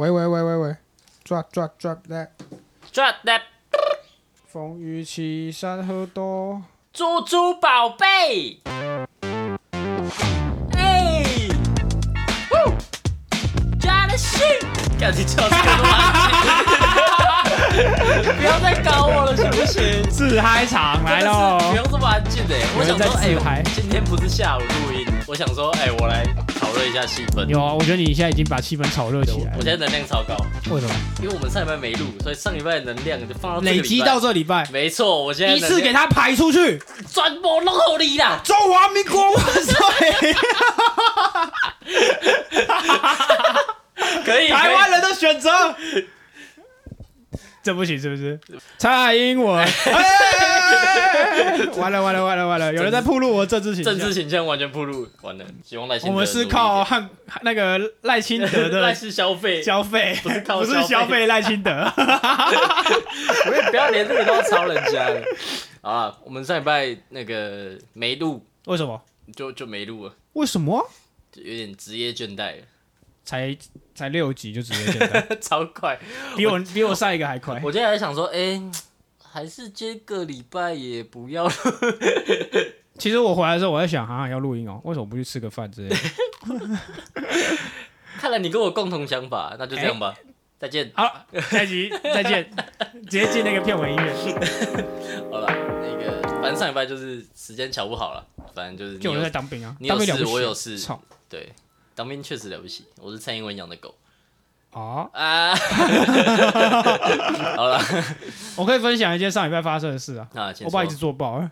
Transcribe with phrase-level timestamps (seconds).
[0.00, 0.76] 喂喂喂喂喂
[1.28, 3.42] ，drop drop drop that，Drop that，
[4.50, 6.62] 风雨起山河多。
[6.90, 8.62] 猪猪宝贝，
[10.72, 11.22] 哎，
[12.48, 12.72] 呼，
[13.78, 14.42] 加了戏，
[14.98, 16.14] 赶紧叫这个都安
[17.76, 17.84] 静，
[18.38, 20.02] 不要再搞我了，行不行？
[20.08, 21.74] 自嗨场来不喽！
[21.76, 22.56] 用这么安静的。
[22.78, 23.14] 我想说，
[23.46, 26.24] 哎，今天不是下午录音，我想说，哎，我来
[26.70, 27.44] 讨论一下气氛。
[27.46, 29.56] 有啊，我觉得你现在已经把气氛炒热起来了。
[29.58, 30.36] 我现在能量超高，
[30.72, 30.94] 为什么？
[31.20, 34.20] 因为我们上礼拜没录，所以上礼拜的能量就放到累积到。
[34.20, 36.80] 这礼拜，没错，我现在一次给他排出去。
[37.12, 38.40] 转播弄后你啦。
[38.44, 39.74] 中华民国万岁！
[44.24, 45.50] 可以，台湾人的选择。
[47.62, 48.38] 这不行是不是？
[48.78, 49.70] 蔡英文，哎
[51.76, 52.72] 完了完了完了完了！
[52.72, 57.08] 有人在铺路我政治形象政治倾向完全铺路，完了，希望赖清德我们是靠汉
[57.42, 61.70] 那个赖清德的 赖是消费，消费，不是靠不是消费赖清德。
[63.46, 65.20] 我也不要连这个都要抄人家了。
[65.82, 69.00] 啊，我们上礼拜那个没录，为什么？
[69.34, 70.90] 就就没录了，为什么？
[71.32, 72.62] 就有点职业倦怠了，
[73.24, 73.56] 才
[73.94, 75.98] 才六集就直接见到， 超快。
[76.36, 77.60] 比我比我上一个还快。
[77.62, 78.60] 我今天还想说，哎、
[79.22, 81.52] 还是接个礼拜也不要了。
[82.98, 85.96] 其实我回来的时候，我在想，好像要录音哦，为什么不去吃个饭之类的？
[88.18, 90.14] 看来你跟我共同想法，那就这样吧，
[90.58, 90.90] 再见。
[90.94, 92.50] 好，下一集再见，
[93.08, 94.12] 直接进那个片尾音乐。
[95.30, 101.50] 好了，那个反正上礼拜就是时间瞧不好了，反正就是你就我有在当兵啊，你有事我有事操对，
[102.00, 103.94] 当兵确实了不起，我是蔡英文养的狗
[104.72, 105.06] 啊！
[105.12, 105.54] 啊。
[107.56, 107.78] 好了，
[108.56, 111.00] 我可以分享一件上礼拜发生的事啊，那请我把椅子说。
[111.00, 111.50] 做爆了，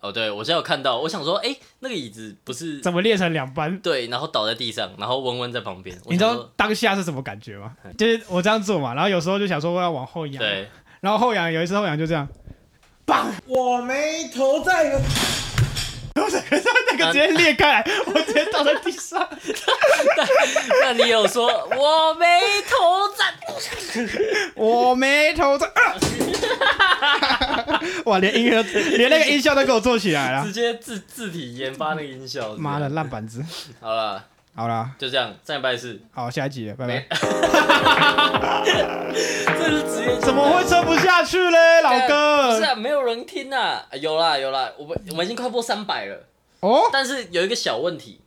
[0.00, 3.78] 哦，对，我现在有看到，我想说，哎、那个椅子不是怎么裂成两半？
[3.78, 7.76] 对，然后倒在地上，然后温温在旁边，你知道当下是什么感觉吗？
[7.96, 10.68] 就是我这样做嘛，然后有时候就想说我要往后仰，对，
[11.02, 12.26] 然后后仰有一次后仰就这样，
[13.06, 15.00] 棒，我没头在，
[16.14, 19.28] 然后整个那个直接裂开来，我直接倒在地上。
[20.82, 23.34] 那你有说我没头在？
[24.54, 25.94] 我没头在，啊、
[28.06, 32.54] 哇，连音乐都连那个音效都给我做起来了直，接自自体研发那个音效。
[32.54, 33.44] 妈的，烂板子！
[33.80, 34.24] 好了，
[34.56, 37.06] 好啦，就这样，上礼拜是，好，下一集了，拜拜没。
[39.46, 42.62] 这是职业，怎么会撑不下去嘞，老不是？
[42.62, 43.84] 啊，没有人听啊！
[44.00, 46.28] 有啦有啦，我们我们已经快播三百了，
[46.60, 48.20] 哦，但是有一个小问题，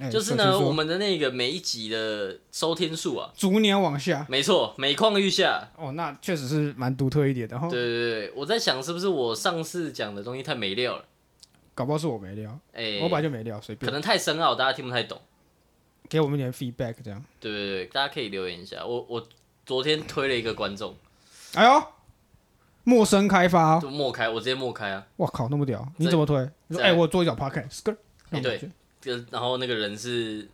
[0.00, 5.70] 哎就是呢，我们的那个每一集的收听数啊，逐年往下，没错，每况愈下。
[5.76, 7.78] 哦，那确实是蛮独特一点的哈对。
[7.78, 11.04] 对对，我在想是不是我上次讲的东西太没料了？
[11.74, 15.20] 搞不好是我没料，哎、我本来就没料，随便可能太深奥，大家听不太懂。
[16.08, 17.24] 给我们一点 feedback 这样。
[17.40, 18.84] 对对对，大家可以留言一下。
[18.84, 19.26] 我我
[19.64, 20.94] 昨天推了一个观众，
[21.54, 21.82] 哎呦，
[22.84, 25.06] 陌生开发哦，就默开，我直接默开啊。
[25.16, 25.86] 我靠，那么屌！
[25.98, 26.36] 你怎么推？
[26.66, 27.94] 你说在哎，我做一脚 podcast，
[28.30, 28.70] 哎对
[29.00, 30.48] 就然后那个人是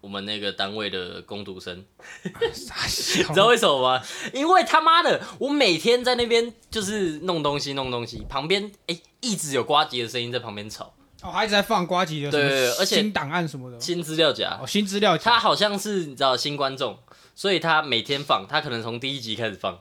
[0.00, 1.84] 我们那个单位的工读生，
[2.22, 4.02] 你你知道为什么吗？
[4.32, 10.94] 因为他妈的，我每天在那边就是弄东西弄东西，旁边哎、一直有呱唧的声音在旁边吵，
[11.26, 16.96] 哦，还一直在放瓜吉的对而且新档案什么的，新资料夹哦，，新资料夹他好像是你知道新观众，
[17.34, 19.80] 所以他每天放，他可能从第一集开始放。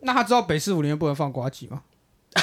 [0.00, 1.82] 那他知道北四五零不能放瓜吉吗？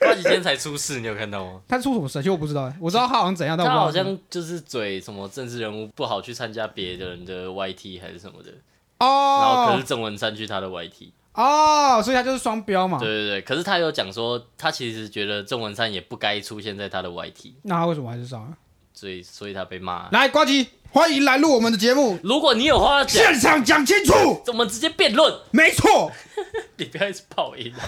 [0.00, 1.60] 呱几天才出事，你有看到吗？
[1.66, 2.18] 他出什么事？
[2.18, 8.50] 其实我不知道哎，我知道他好像怎样，但他好我不知道像就是嘴什么政治人物不好去参加别的人的 YT 还是什么的，
[8.98, 12.98] 然后可哦是郑文山去他的 YT，哦，所以他就是双标嘛。
[12.98, 18.50] 对对对，可是他有讲说他其实觉得郑文山也不该出现在他的 YT，那他为什么还是上啊？
[18.92, 20.08] 所以所以他被骂。
[20.10, 24.40] 来，瓜集，欢迎来录我们的节目，如果你有话要讲，现场讲清楚。
[24.46, 26.12] 我们直接辩论，没错，
[26.78, 27.72] 你不要一直爆音。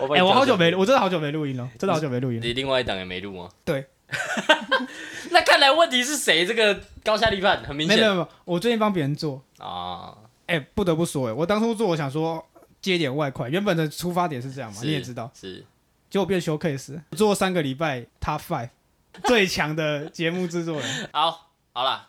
[0.00, 2.46] 我哎、我好久没，我真的好久没录音了，真的好久没录音了。
[2.46, 3.50] 你另外一档也没录吗？
[3.66, 3.84] 对，
[5.30, 6.46] 那看来问题是谁？
[6.46, 10.14] 这个高下立判，很明显没有没有没有，我最近帮别人做，啊。
[10.50, 12.44] 哎、不得不说，哎，我当初做，我想说
[12.82, 15.64] 接点外快，原本的出发点是这样嘛，你也知道，是。
[16.10, 18.70] 结果变 showcase，做三个礼拜 top five
[19.26, 22.08] 最强的节目制作人， 好，好了，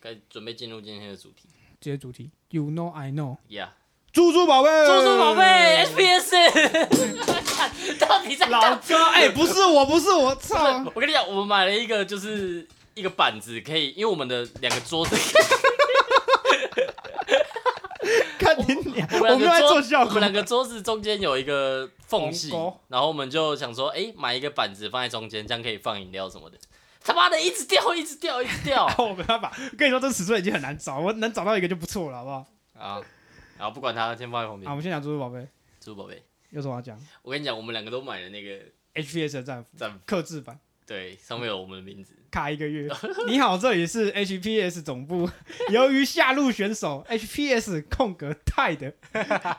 [0.00, 1.42] 该准备进入今天的主题。
[1.78, 3.68] 今天主题，You know I know，Yeah，
[4.10, 6.30] 猪猪宝贝，猪猪宝贝，SPS，
[8.00, 10.82] 到底在老哥，哎、不是我，不是我，操！
[10.94, 15.14] 我跟你讲，我们买了一个，就是一个板子，可以，因为我们的两个桌子，
[18.38, 18.56] 看
[18.92, 20.20] 我我们在们两个桌做效果我们。
[20.20, 22.50] 两个桌子中间有一个缝隙，
[22.88, 26.58] 然后我们就想说，哎、买一个板子放在中间，这样可以放饮料什么的。
[27.04, 32.46] 他妈的一直掉，一直掉，一直掉 我没办法，跟你说这尺寸已经很难找，我能找到一个就不错了，好不好？
[32.78, 33.00] 啊！
[33.58, 34.74] 然后不管他，先放在旁好，我。
[34.76, 35.40] 们先讲猪猪宝贝，
[35.80, 38.50] 猪猪宝贝，有什么要讲我跟你讲，我们两个都买了那个
[38.94, 40.58] ？HPS 的战服战服，克制版。
[40.86, 42.12] 对，上面有我们的名字。
[42.30, 42.90] 卡一个月。
[43.28, 45.28] 你好，这里是 HPS 总部。
[45.70, 48.92] 由于下路选手 HPS 空格泰的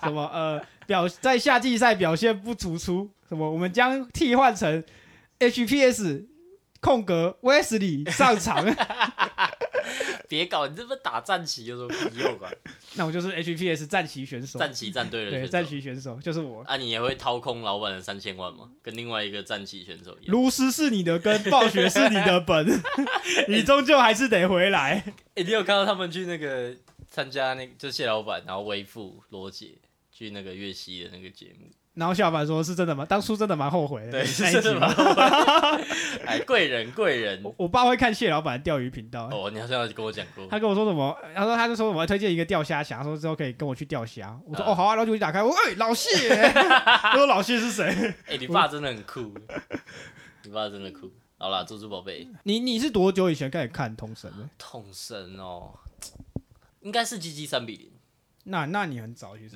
[0.01, 4.83] 什么呃表在夏季赛表现不突出，什么我们将替换成
[5.39, 6.25] HPS
[6.83, 8.63] 空格威斯里上场。
[10.27, 12.49] 别搞，你这不打战旗有什么屁用啊？
[12.95, 15.51] 那我就是 HPS 战旗选手，战旗战队的对选手。
[15.51, 16.63] 战旗选手就是我。
[16.63, 18.69] 啊，你也会掏空老板的三千万吗？
[18.81, 20.31] 跟另外一个战旗选手一样。
[20.31, 22.67] 卢斯是你的根，暴雪是你的本，
[23.47, 25.03] 你终究还是得回来。
[25.35, 26.73] 哎、你有看到他们去那个
[27.09, 29.75] 参加那个，就谢老板，然后微父罗姐
[30.11, 31.69] 去那个岳西的那个节目？
[31.95, 33.05] 然后小凡说：“是真的吗？
[33.05, 35.79] 当初真的蛮后悔的。”对，是真的吗吗？？
[36.25, 39.29] 哎，贵人贵人我我爸会看谢老板的钓鱼频道。
[39.31, 40.47] 哦，你好像有跟我讲过。
[40.47, 41.15] 他跟我说什么？
[41.35, 44.35] 他说他就说我要推荐一个钓虾墙，他说之后可以跟我去钓虾。
[44.45, 46.09] 我说啊哦好啊，然后就一打开，我说哎、老谢，
[46.51, 47.85] 他说老谢是谁？
[48.27, 49.33] 哎、你爸真的很酷，
[50.43, 51.11] 你爸真的酷。
[51.37, 54.49] 好啦，猪猪宝贝，你你是多久以前开始看通神的？
[54.57, 55.73] 通神哦，
[56.81, 57.91] 应该是 GG 三比零，
[58.45, 59.55] 那那你很早其实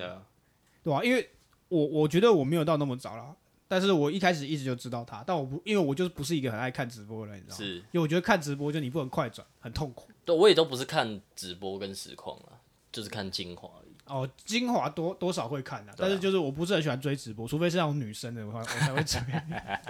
[0.83, 1.29] 对啊，因为
[1.69, 3.35] 我我觉得我没有到那么早啦，
[3.67, 7.57] 但是我一开始一直就知道他，但我不因为我就是不是一个很爱看直播的人，你知道吗？
[7.57, 10.09] 是，因为我觉得看直播就你不能快转，很痛苦。
[10.25, 12.59] 对，我也都不是看直播跟实况啊，
[12.91, 13.87] 就是看精华而已。
[14.05, 19.19] 哦，精华多多少会看的、对啊但是就是我不是很喜欢追直播，除非是那种女生的话，我才会追。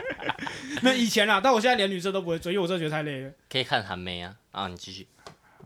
[0.81, 3.31] 那以前啦，但我现在连女生都不会追，因为我真的觉得太累了。
[3.47, 5.07] 可以看韩妹啊，啊，你继续。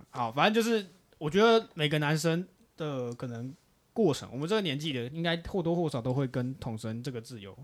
[0.09, 0.85] 好，反正就是
[1.17, 3.53] 我觉得每个男生的可能
[3.93, 7.57] 过程，我们这个年纪的应该或多或少都会跟统神这个字有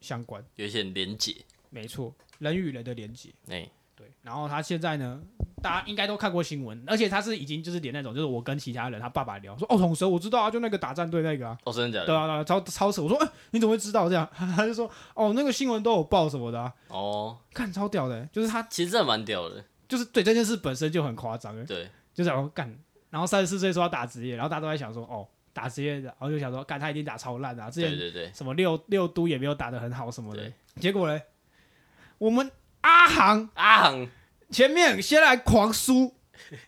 [0.00, 0.44] 相关。
[0.56, 1.34] 有一些连结，
[1.70, 3.30] 没错，人与人的连接。
[3.48, 5.20] 哎、对，然后他现在呢，
[5.62, 12.06] 大家应该都看过新闻，而且他是已经就是连那种，就是我跟其他人他爸爸聊说，哦，统神我知道啊，就那个打战队那个啊，哦，真的假的？
[12.06, 13.02] 对啊，对啊，超超扯。
[13.02, 14.28] 我说，哎、你怎么会知道这样？
[14.34, 22.74] 他就说，哦，那个新闻都有报什么的、啊，哦，看超屌的、就是他其实这蛮屌的，就是对这件事本身就很夸张，对，就想说干，
[23.10, 25.26] 然后三十四岁说要打职业，然后大家都在想说，哦，
[25.60, 31.20] 打职业的，然后就想说，干他一定打超烂啊，之前对对对，什么六六都也没有打的很好什么的，结果呢，
[32.16, 34.08] 我们阿航阿航
[34.50, 36.14] 前面先来狂输，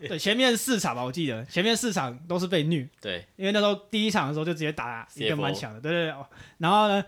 [0.07, 6.27] 对，前面四场吧，我记得前面四场都是被虐，对，因为那时候第一场的时候就直接打一个蛮强的，对对对，哦
[6.59, 7.03] 然后呢。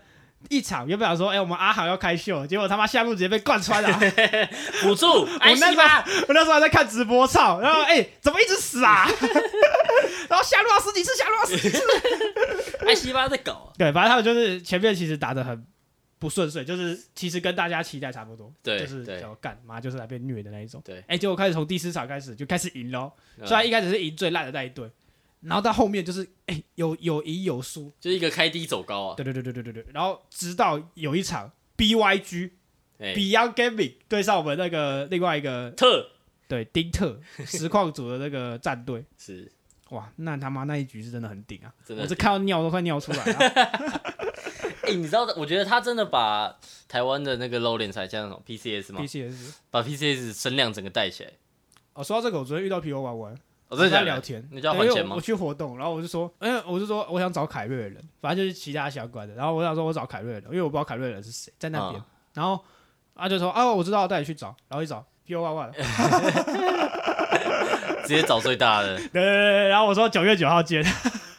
[0.47, 3.99] 一场原本想说，哎、我们阿航要开秀，结果他妈下路直接被贯穿了、 啊
[4.73, 7.59] 辅助，我，那时候，我那时候还在看直播，操！
[7.61, 9.07] 然后哎、怎么一直死啊？
[10.35, 11.81] 然后下路要十几次，下路要十几次。
[12.85, 15.65] 哎，西巴在搞啊，对，反正他们就是前面其实打的很
[16.19, 20.81] 不顺遂，就是其实跟大家期待差不多，对就是想要干妈就是来被虐的那一种。
[20.83, 21.01] 对。
[21.07, 23.47] 哎、结果开始从第四场开始就开始赢喽，嗯。
[23.47, 24.91] 虽然一开始是赢最烂的那一队，
[25.39, 32.51] 然后到后面就是哎、有有赢有输，就是一个开低走高啊，对对对对对对对，然后直到有一场 BYG
[32.99, 36.11] 哎，Beyond Gaming 对上我们那个另外一个特。
[36.47, 39.03] 对丁特实况组的那个战队。
[39.17, 39.51] 是
[39.89, 41.71] 哇，那他妈那一局是真的很顶啊！
[41.85, 43.33] 真的我这看到尿都快尿出来了。
[44.87, 46.55] 哎、你知道，我觉得他真的把
[46.87, 51.31] 台湾的那个 low 联赛叫什么 PCS 吗？PCS 把 PCS 声量整个带起来。
[51.93, 53.35] 哦，说到这个，我昨天遇到 PO 玩玩，
[53.69, 55.21] 我、哦、真的假的跟他聊天，你叫他对因为还钱吗我我？
[55.21, 59.33] 去活动，然后我就说，哎，我就说我想找凯瑞的人，反正就是其他相关的。
[59.33, 62.01] 然后我想说我找凯瑞的人，因为我不知道凯瑞的人是谁，在那边。
[62.01, 62.61] 嗯然后
[63.15, 64.53] 他就说，啊，我知道，我带你去找。
[64.67, 65.71] 然后一找 PO 玩玩，
[68.07, 68.95] 直接找最大的。
[69.11, 69.67] 对对对对。
[69.69, 70.83] 然后我说九月九号见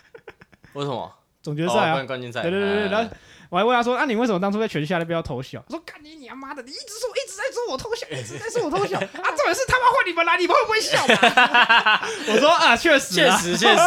[0.75, 1.13] 为什么？
[1.43, 1.93] 总决赛哦啊。
[1.93, 2.43] 冠冠军赛。
[2.43, 3.11] 对对对对，哎然后
[3.51, 6.63] 我还问他说：“那、你为什么当初在全下那边要偷笑？”我说：“干你娘妈的！
[6.63, 9.31] 你一直说一直在说我偷笑，一直在说我偷笑啊！
[9.37, 11.03] 重点是他妈换你们来，你们会不会笑？”
[12.33, 13.83] 我说：“啊，确实啊，确实确实，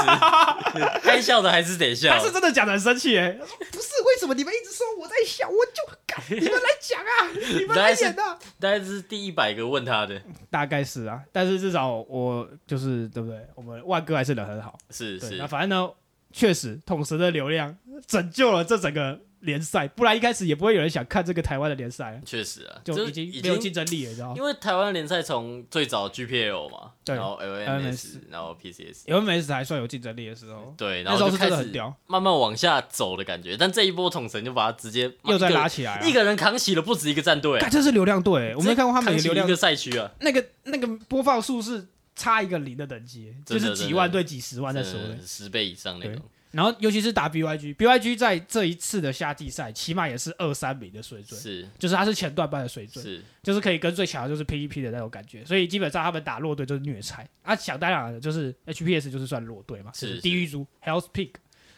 [1.03, 2.23] 该笑的还是得笑他。
[2.23, 3.37] 是真的讲的很生气哎。
[3.39, 5.47] 他说不是，为什么你们一直说我在笑？
[5.47, 8.37] 我就干，你们来讲啊，你们来演的、啊。
[8.59, 13.39] 大概是第一百个问他的，大概是啊，但是至少我就是对不对？
[13.55, 14.77] 我们万哥还是人很好。
[14.89, 15.89] 是是那，反正呢，
[16.31, 17.75] 确实桶神的流量
[18.07, 22.21] 拯救了这整个联赛，不然一开始也不会有人想看这个台湾的联赛啊。
[22.25, 31.71] 确实啊，就已经没有竞争力了，你知道吗因为台湾联赛从最早 GPL 嘛，对然后 LMS 然后 PCS，？LMS 还算有竞争力的时候，对，然后就开始
[32.07, 33.55] 慢慢往下走的感觉。
[33.55, 41.87] 但这一波桶神就把它直接又再拉起来啊一个人扛起了不止一个战队啊干，这是流量队，我没看过他们的流量一个，赛区啊，那个那个播放数是
[42.19, 45.25] 差一个零的等级，就是几万对几十万在说的真的。
[45.25, 46.21] 十倍以上那种。
[46.51, 57.55] 然后尤其是打 BYG，BYG 在这一次的夏季赛起码也是二三名的水准，是就是他是前段班的水准，是，就是可以跟最强的就是 PVP 的那种感觉，所以基本上他们打弱队就是虐菜啊。
[57.55, 61.33] 想当然了，就是 HPS 就是算弱队嘛，是就是地狱族 Hell's Peak。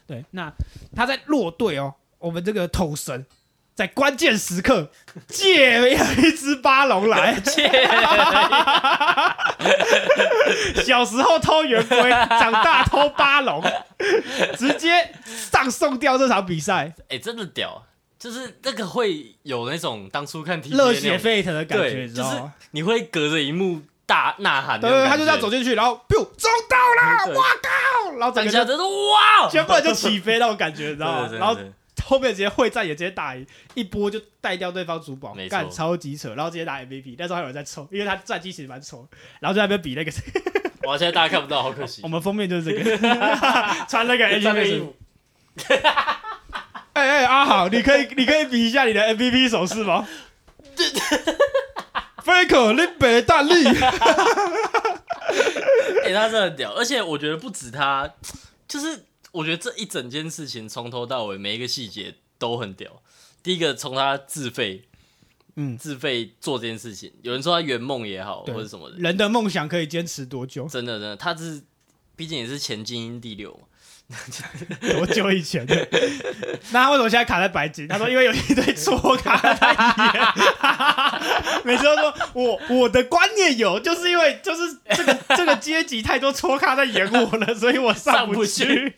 [0.07, 0.50] 对，那
[0.95, 3.25] 他在弱队哦，我们这个头神
[3.73, 4.91] 在关键时刻
[5.27, 7.69] 借了一只巴龙来，切，
[10.83, 13.63] 小时候偷圆规，长大偷巴龙，
[14.57, 17.83] 直接上送掉这场比赛，哎，真的屌，
[18.19, 22.41] 就是那个会有那种当初看 T 热血沸腾的感觉，你知就是？
[22.71, 28.17] 你会隔着荧幕大呐喊那对他就这样走进去，然后 biu 中到了，对哇靠！
[28.17, 31.29] 然后整个就当下真的哇，全部人就起飞那种感觉，你知道吗？
[31.31, 31.57] 然后
[32.05, 37.15] 后面直接会战也直接打赢，一波就带掉对方主宝没，干超级扯，然后直接打 MVP。
[37.17, 39.08] 那时候还有人在抽，因为他战绩其实蛮丑，
[39.39, 40.12] 然后就在那边比那个，
[40.88, 42.08] 哇，现在大家看不到，好可惜 我。
[42.08, 42.98] 们封面就是这个，
[43.88, 44.96] 穿那个 MVP 衣服。
[46.93, 50.08] 哎哎，阿豪，你可以你可以比一下你的 MVP 手势吗
[52.24, 53.65] ？Faker 林北大力，
[56.05, 58.10] 哎、他真的很屌，而且我觉得不止他，
[58.67, 63.01] 就是我觉得这一整件事情从头到尾每一个细节都很屌。
[63.43, 64.88] 第一个从他自费，
[65.55, 70.67] 嗯自费做这件事情，有人说他圆梦也好，或者什么的，人的梦想可以坚持多久？
[70.67, 71.63] 真的真的，他是
[72.15, 73.67] 毕竟也是前精英第六嘛，
[74.94, 75.88] 多久以前的？
[76.72, 77.88] 那他为什么现在卡在白金？
[77.88, 79.74] 他说因为有一堆错卡在
[80.13, 88.96] 眼， 每次都说我我的观念有，就是因为就是这个这个阶级太多错卡在演我了，所以我上不去。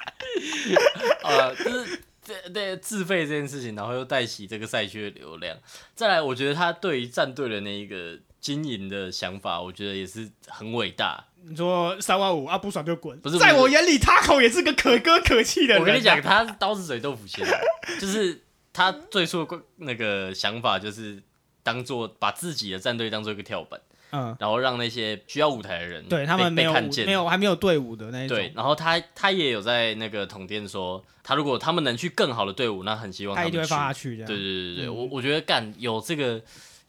[1.24, 5.58] 呃， 就是对对自费这件事情，然后又带起这个赛区的流量。
[5.96, 11.26] 再来，我觉得他对于战队的那一个经营的想法，我觉得也是很伟大。
[11.48, 13.20] 你说三万五啊，不爽就滚。
[13.20, 15.78] 不是在我眼里，他口也是个可歌可泣的人。
[15.78, 17.44] 啊我跟你讲，，他刀子嘴豆腐心，
[18.00, 21.22] 就是他最初的那个想法就是
[21.62, 23.80] 当做把自己的战队当做一个跳板，
[24.12, 34.16] 嗯，然后让那些需要舞台的人对他们没有被看见，没有还没有队伍的那一种，对，然后他他也有在那个统电说，他如果他们能去更好的队伍，那很希望们他一定会放下去。
[34.18, 36.42] 对对对对，嗯我我觉得干有这个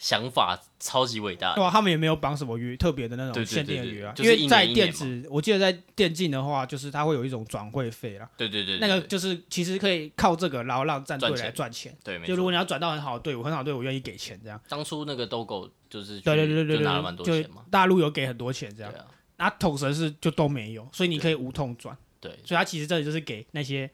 [0.04, 11.96] 想法超级伟大对啊，他们也没有绑什么鱼特别的那种限定的约啊，因为在年一年电子，我记得在电竞的话，就是它会有一种转会费啦，对对对，那个就是其实可以靠这个，然后让战队来赚钱。
[12.02, 12.54] 对，没就如果。
[12.54, 14.60] 你要转到很好的队伍，很好的队伍愿意给钱这样。
[14.68, 18.94] 当初那个 Dogo 就是对对对对对就拿了蛮多钱嘛，大陆有给很多钱这样，
[19.38, 23.90] 那统神是就都没有，所以你可以无痛转，对，所以他其实这里就是给那些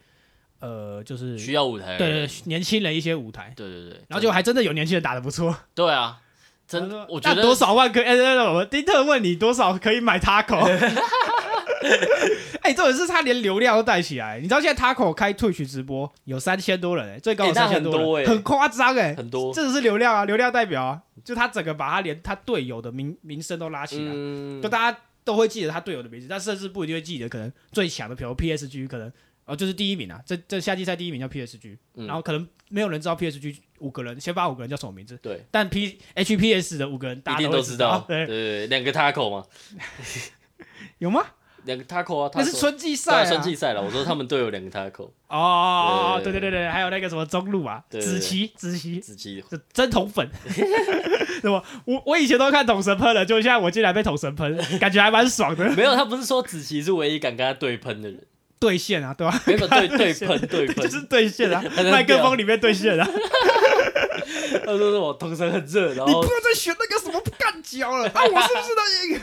[0.61, 5.55] 呃，就是需要舞台对对对年轻人一些舞台，对对对，然后就还真的有年轻人打的不错。
[5.75, 6.19] 对啊，
[6.69, 8.05] 真的我觉得多少万可以？
[8.05, 8.15] 哎、
[8.45, 10.61] 我丁特问你多少可以买 Taco？
[12.61, 14.37] 哎、重点是他连流量都带起来。
[14.39, 29.11] 你知道现在 Taco 开 Twitch 直播有三千多人、哎，最高三千多人，很多哎很夸张哎，很多，这是流量啊，流量代表啊，就他整个把他连他队友的名名声都拉起来，嗯就大家都会记得他队友的名字，但甚至不一定会记得可能最强的，比如 PSG 可能。
[29.51, 39.45] 哦，就是第一名啊，这这夏季赛第一名叫 PSG，、嗯然后可能没有人知道 PSG 五个人，先发五个人叫什么名字，对，但 P HPS 的五个人大家会定都知道，对两个 Taco 吗，
[40.99, 41.25] 有吗？
[41.65, 50.27] 两个 Taco 啊，那是春季赛啊，春季赛了，我说他们队有两个 Taco，哦哦哦，对对对对还有那个什么中路啊，对对对子琪子琪，子期这真桶粉，
[51.43, 51.63] 对吧？
[51.85, 55.69] 我我以前都看桶神喷的，就现在我竟然被桶神喷，感觉还蛮爽的。
[55.77, 58.25] 没有，他不是说子琪是唯一敢跟他对喷的人，
[58.61, 59.43] 兑现啊，对吧？
[59.47, 63.09] 没有对 对喷对喷，就是兑现啊， 麦克风里面兑现啊。
[64.65, 68.23] 他说是我同神很热，然后你不要再选那个什么干胶了啊！
[68.23, 69.19] 我是不是那赢？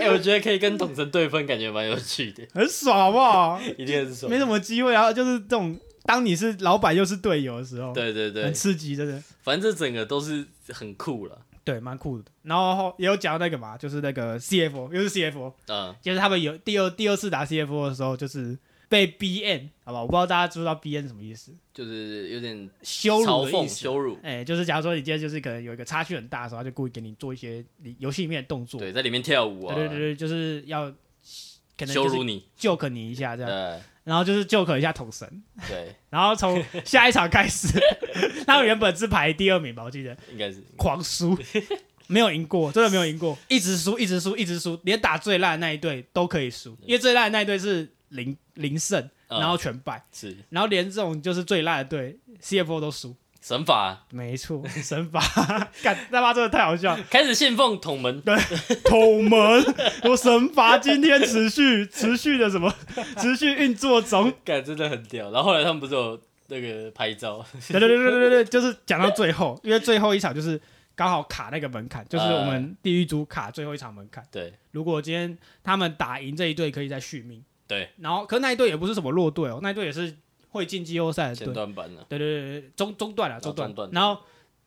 [0.00, 3.60] 哎，我觉得可以跟统神对分，感觉蛮有趣的，很爽，好不好？
[3.78, 4.38] 一定很爽没。
[4.38, 9.20] 什么机会，然后就是这种，当你是老板又是队友的时候，对对对很，刺激，真的。
[9.42, 11.38] 反正这整个都是很酷了，
[11.70, 12.24] 对，蛮酷的。
[12.42, 18.58] 然后也有讲到那个嘛，就是那个 CFO，又是 CFO，嗯，就是他们有第二第二次打 CFO 的时候，就是
[18.88, 20.00] 被 BN，好吧？
[20.00, 23.76] 我不知道大家知不知道 BN 是什么意思，就是有点羞辱的意思。
[23.76, 30.90] 羞辱，哎、就是假如说你今天就是可能有一个差距很大的时候，他就故意给你做一些你游戏里面的动作，对，在里面跳舞啊，对对对对，就是要
[31.78, 35.24] 可能羞辱你，joke 你一下这样，对然后就是 joke 一下统神，
[35.68, 37.68] 对， 然后从下一场开始，
[38.44, 40.16] 他们原本是排第二名吧，我记得。
[40.32, 40.60] 应该是。
[40.76, 41.38] 狂输，
[42.08, 49.38] 没有赢过，真的没有赢过，一直输，一直输，一直输，连打最烂的那一队都可以输，因为最烂的那一队是零零胜，嗯。
[49.38, 55.20] 然后全败，是，然后连这种就是最烂的队 CFO 都输，神法没错，神法，
[55.82, 57.02] 干他妈真的太好笑了。
[57.10, 58.36] 开始信奉统门，对
[58.84, 59.64] 统门，
[60.04, 62.72] 我神罚今天持续持续的什么，
[63.18, 64.32] 持续运作中。
[64.44, 65.30] 干真的很屌。
[65.30, 70.60] 然后后来他们不是有那个拍照，对对对对对对，就是讲到最后，因为最后一场就是
[70.94, 74.22] 刚好卡那个门槛，就是我们地狱组卡最后一场门槛。
[74.30, 77.42] 对如果今天他们打赢这一队，可以再续命。
[77.66, 80.14] 对，然后可那一队也不是什么弱队哦，那一队也是
[80.50, 81.54] 会进季后赛的前队。
[81.54, 83.68] 段版了，对对对对，中中段了，中段。
[83.68, 84.20] 中段然后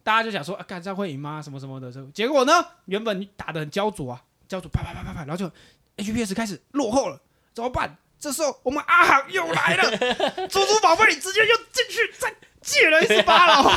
[0.03, 1.41] 大家就想说，啊，干这样会赢吗？
[1.41, 1.91] 什么什么的。
[2.13, 2.53] 结果呢，
[2.85, 5.49] 原本你打的很焦灼啊，焦灼啪啪啪啪啪，然后就
[5.97, 7.19] HPS 开始落后了，
[7.53, 7.97] 怎么办？
[8.19, 9.97] 这时候我们阿航又来了，
[10.47, 13.71] 猪猪宝贝，你直接又进去再借了一次八龙，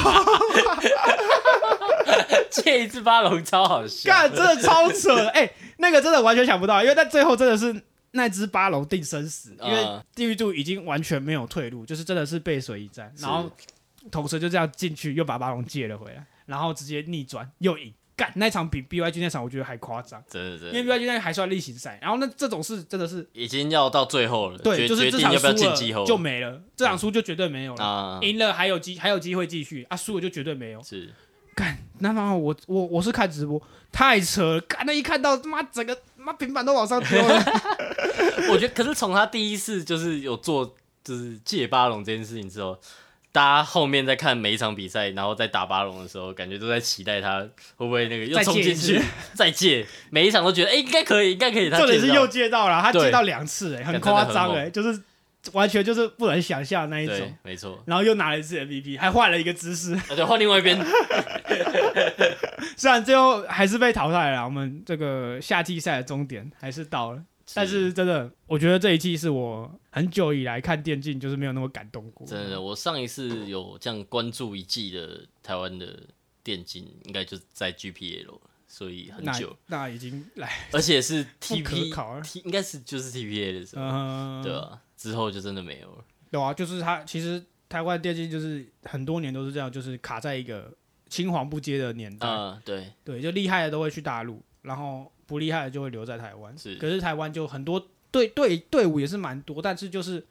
[2.51, 7.83] 借一次巴龙超好笑，干真的超扯的，哎、那个真的完全想不到，因为在最后真的是
[8.17, 13.49] 那只八龙定生死，因为啊地狱柱已经完全没有退路，就是真的是背水一战，然后
[14.11, 17.95] 同时就这样进去，又把八龙借了回来，然后直接逆转又赢。
[18.17, 20.73] 干那场比 BYG 那场我觉得还夸张，因为真的。
[20.73, 30.83] 真的 BYG 那还算例行赛，然后那这种事真的是已经要到最后了，对，就是这场输了就没了，这场输就绝对没有了，啊，赢了还有机还有机会继续啊，输了就绝对没有。
[30.83, 31.13] 是。
[31.55, 33.61] 干，那妈我我我是看直播，
[33.93, 37.45] 太扯了，干那一看到他妈整个妈平板都往上丢了，
[38.51, 42.77] 我觉得，可是从他第一次就是有做就是借巴龙这件事情之后，
[43.31, 47.41] 大家后面在看每一场比赛，然后在打巴龙的时候，感觉都在期待他
[47.77, 49.01] 会不会那个又冲进去
[49.35, 51.71] 再借，每一场都觉得哎、应该可以，应该可以。
[51.71, 55.01] 他借得到重点是又借到了，他借到两次、哎，很夸张哎，就是
[55.53, 57.83] 完全就是不能想象那一种，，没错。
[57.87, 60.79] 然后又拿了一次 MVP，还换了一个姿势， 而且换另外一边，
[62.77, 67.23] 虽然最后还是被淘汰了，我们这个夏季赛的终点还是到了。
[67.55, 72.27] 但是真的，我觉得这一季是我很久以来看电竞就是没有那么感动过。
[72.27, 75.97] 真的，我上一次有这样关注一季的台湾的
[76.43, 86.05] 电竞，应该就是在 GPL，了所以很久，那已经来而且是 TP 应该是就是 TPA 的时候，嗯，对啊，之后就真的没有了。
[86.31, 90.73] 有啊，就是他其实台湾电竞就是很多年都是这样，就是卡在一个
[91.09, 92.27] 青黄不接的年代。
[92.27, 96.57] 嗯，对，对，就厉害的都会去大陆，然后不厉害的就会留在台湾。
[96.59, 100.25] 是可是台湾就很多队队队伍也是蛮多，但是就是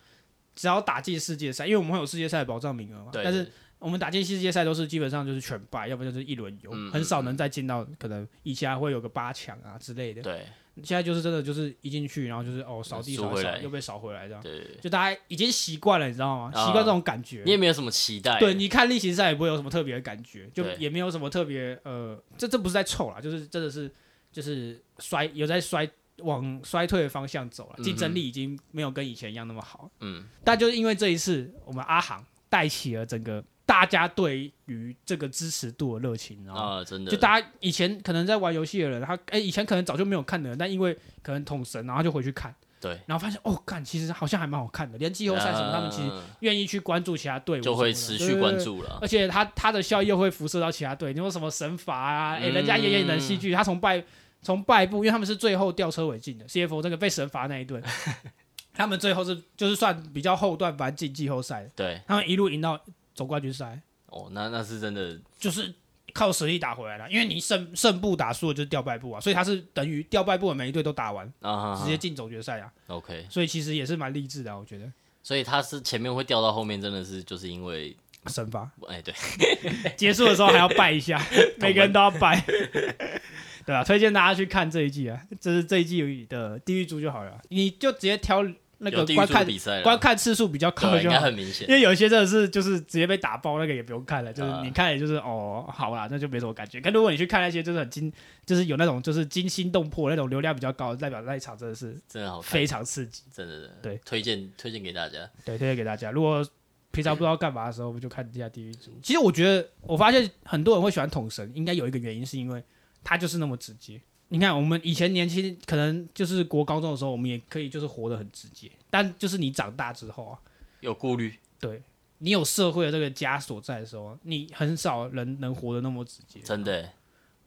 [0.55, 3.11] 只要打进世界赛，因为我们会有世界赛的保障名额嘛。
[3.11, 10.21] 对，但是我们打进世界赛都是基本上就是全败，要不然就是一轮游，嗯很少能再进到可能以前还会有个八强啊之类的。
[10.21, 10.45] 对
[10.83, 14.59] 现在就是真的就是一进去，然后就是哦扫地扫一扫又被扫回来这样，对。
[14.59, 16.51] 对，就大家已经习惯了，你知道吗？
[16.53, 16.65] 啊。
[16.65, 17.43] 习惯这种感觉。
[17.45, 23.89] 你也没有什么期待，对，你看例行赛也不会有什么特别的感觉，就也没有什么特别呃，这这不是在臭啦，就是真的是
[24.31, 29.89] 就是衰有在衰往衰退的方向走了，竞争力已经没有跟以前一样那么好。
[30.01, 48.57] 嗯，但就是因为这一次，我们阿航带起了整个大家对于这个支持度的热情，然后啊，真的，就大家以前可能在玩游戏的人，他哎、以前可能早就没有看的人，但因为可能捅神，然后就回去看，对，然后发现哦，看其实好像还蛮好看的，连季后赛什么，他们其实嗯愿意去关注其他队伍，就会持续关。
[48.59, 48.99] 注了。
[49.01, 52.33] 而且他他的效益又会辐射到其他队，你说什么神罚啊？
[52.35, 52.53] 哎、嗯。
[52.53, 54.03] 人家也演能戏剧，他从败
[54.41, 57.81] 从败部，因为他们是最后吊车尾进的，CFO 这个被神罚那一队，
[58.73, 61.63] 他们最后是就是算比较后段反正进季后赛。
[61.63, 62.79] 的，对，他们一路赢到
[63.15, 65.73] 总冠军赛，哦，那那是真的，就是
[66.13, 67.09] 靠实力打回来了。
[67.09, 73.25] 因为你胜胜部打输了就是掉败部啊，所以他是等于掉败部的每一队都打完，啊，直接进总决赛啊，OK。
[73.29, 74.85] 所以其实也是蛮励志的啊、我觉得。
[75.23, 77.97] 所以他是前面会掉到后面，真的是就是因为，
[78.27, 78.69] 神罚。
[78.87, 79.11] 哎，对，
[79.97, 81.19] 结束的时候还要拜一下，
[81.57, 82.43] 每个人都要拜。
[83.65, 88.43] 对啊，推荐大家去看这一季啊，这是这一季的地狱猪就好了，你就直接挑
[88.79, 89.47] 那个观看
[89.83, 91.73] 观看次数比较高就，应就很明显因。
[91.73, 96.81] 为有一些真的是就是直接被打爆，那个也不用看了，就是啊你看也就是哦好啦，那就没什么感觉。
[96.81, 98.11] 可如果你去看那些就是很惊，
[98.45, 103.23] 就是有那种就是惊心动魄那种流量比较高的，代表那一场真的是真的好看，非常刺激。
[103.31, 105.29] 真的，对，推荐推荐给大家。
[105.43, 106.11] 对，推荐给大家。
[106.11, 106.45] 如果
[106.91, 108.97] 平常不知道干嘛的时候，我们就看一下地狱组。
[109.03, 112.63] 其实我觉得，我发现很多人会喜欢统神，应该有一个原因是因为
[113.03, 113.99] 他就是那么直接。
[114.29, 120.39] 你看，我们以前年轻，可能就是国高中的时候，我们也可以就是活得很直接，但就是你长大之后啊，
[120.79, 121.81] 有顾虑，对
[122.17, 126.39] 你有社会的这个枷锁在的时候，你很少人能活得那么直接。
[126.39, 126.91] 真的欸，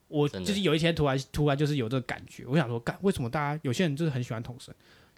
[0.06, 4.74] 我就是有一天突然突然就是有这个感觉，我想说，干为什么大家有些人就是很喜欢统神，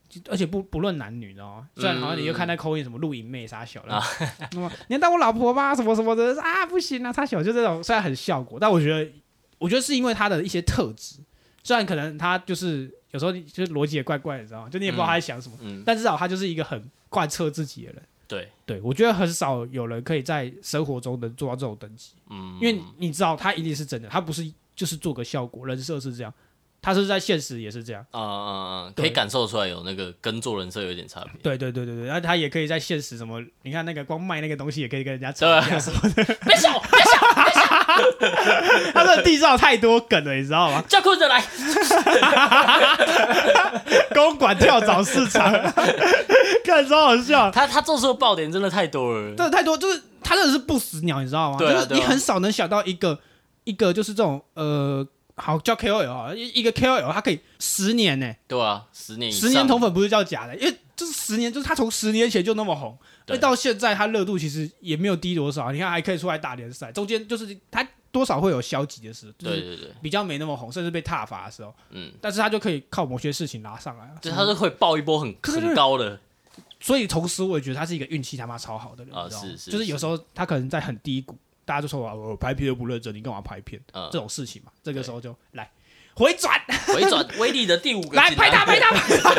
[0.09, 1.69] 就而且不不论男女，你知道吗？
[1.77, 5.75] 虽然好像你又看那口音什么露营妹啥小那么你要当我老婆吗？
[5.75, 9.11] 什么什么的啊，不行啊，他小就这种，虽然很效果，但我觉得
[9.59, 11.17] 我觉得是因为他的一些特质，
[11.63, 14.69] 虽然可能他就是有时候就是逻辑也怪怪的，你知道吗？
[14.71, 18.03] 就你也不知道他在想什么，嗯，但至少他就是一个很贯彻自己的人。
[18.27, 26.33] 对，对我觉得很少有人可以在生活中能做到这种等级，嗯，因为你知道他一定是真的，他不是就是做个效果，人设是这样，
[26.81, 28.07] 他是在现实也是这样。
[28.13, 28.51] 啊啊
[28.87, 31.33] 啊，可以感受出来有那个跟做人设有点差别。
[31.43, 37.50] 对对对对对，然后他也可以在现实什么，你看那个光卖那个东西也可以跟人家吵架什么的，别笑，别笑，
[38.95, 40.83] 他这地上太多梗了，你知道吗？
[40.89, 41.43] 叫裤子来。
[44.15, 45.53] 公馆跳蚤市场，
[46.65, 47.51] 看超好笑。
[47.51, 49.29] 他他做出的爆点真的太多了。
[49.37, 51.59] 真的太多，就是他真的是不死鸟，你知道吗？
[51.59, 53.19] 对啊对啊就是你很少能想到一个
[53.65, 55.07] 一个就是这种呃，
[55.41, 65.73] 好叫 KOL 啊，一一个 KOL 他可以十年呢、对啊，十年十年同粉不是叫假的，因为就是十年，就是他从十年前就那么红，对那到现在他热度其实也没有低多少。
[65.73, 74.13] 你看还可以出来打联赛，中间就是他多少会有消极的事，就是对对对，比较没那么红，甚至被踏伐的时候，嗯，但是他就可以靠某些事情拉上来啊。
[74.21, 76.21] 就他是会爆一波很很高的。
[76.83, 81.37] 所以同时我也觉得他是一个运气他妈超好的人，啊你知道吗是是就是有时候他可能在很低谷，
[81.71, 83.81] 大家就说啊我拍片又不认真，你干嘛拍片？
[83.93, 84.09] 嗯。
[84.11, 85.71] 这，种事情嘛，这个时候就来
[86.15, 88.35] 回转，回转 威力的第五个锦来。
[88.35, 89.31] 拍他拍他拍他，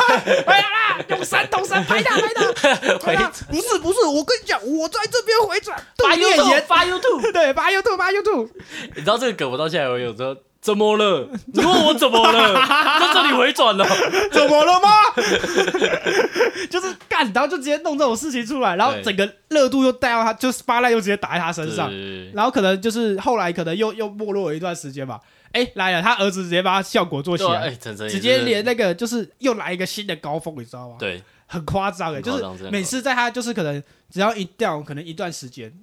[0.44, 3.28] 拍他啦，用三同三拍他拍他，拍他。
[3.50, 7.32] 不是不是，我跟你讲，我在这边回转，发对面 YouTube 演，发 YouTube。
[7.34, 8.50] 对，发 YouTube 发 YouTube，
[8.96, 11.28] 你知道这个梗，我到现在我有时候怎么了？
[11.52, 12.54] 你问我怎么了？
[13.00, 13.86] 在这里回转了。
[14.32, 14.90] 怎么了吗？
[16.70, 21.90] 就是干，然后就直接弄这种事情出来，然后整个热度又带到他，就 spotlight 又直接打在他身上，
[22.34, 25.20] 然后可能就是后来可能又又没落了一段时间吧。
[25.52, 27.70] 哎，来了，他儿子直接把他效果做起来，
[28.10, 30.96] 直接是连那个就是又来一个新的高峰，你知道吗？
[31.00, 35.74] 对很夸张哎，就是每次在他就是可能只要一掉，可能一段时间，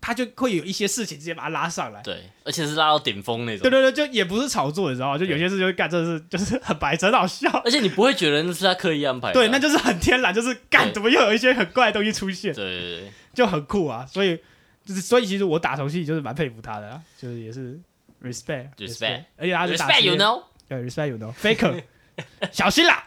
[0.00, 2.00] 他就会有一些事情直接把他拉上来。
[2.02, 3.62] 对，而且是拉到顶峰那种。
[3.62, 5.18] 对对对，就也不是炒作，你知道吗？
[5.18, 7.50] 就有些事就会干，真的是就是很白痴，很好笑。
[7.64, 9.42] 而且你不会觉得那是他刻意安排的啊。
[9.42, 14.06] 对，那就是很天然，就是干，怎么又有一些很怪的东西出现，对对对，就很酷啊。
[14.06, 14.36] 所以
[14.84, 17.78] 就是，所以其实我打游戏就是蛮佩服他的啊，就是也是
[18.22, 20.42] respect Respect 而且他是打 respect you know。
[20.68, 21.82] 对 respect you know faker，
[22.52, 23.02] 小心啦！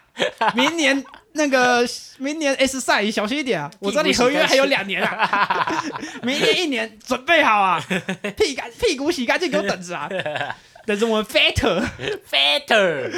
[0.56, 3.72] 明年那个明年 S 赛小心一点啊！
[3.80, 5.84] 我知道你合约还有两年啊，
[6.24, 7.82] 明年一年准备好啊，
[8.38, 10.10] 屁干屁股洗干净给我等着啊，
[10.86, 11.88] 等着我们 fatter
[12.30, 13.12] Fatter。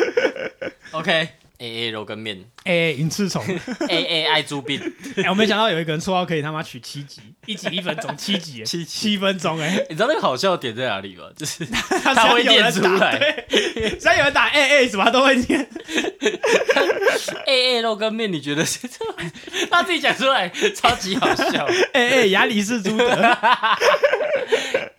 [0.91, 1.29] OK，A
[1.67, 3.43] A 肉跟面，A A 银翅虫，，
[3.89, 4.81] A A 爱猪病。
[5.17, 11.25] 哎我没想到有一个人绰号可以他妈取七集，一集一分钟，七集七七分钟哎，你知道那个好笑的点在哪里吗？
[11.35, 11.65] 就是
[12.03, 15.69] 他他会念出来对，只要有人打 A A 什么他都会念
[17.45, 18.79] ，A A 肉跟面，你觉得是？
[19.69, 21.67] 他自己讲出来，超级好笑。
[21.93, 23.05] A A 亚里士朱德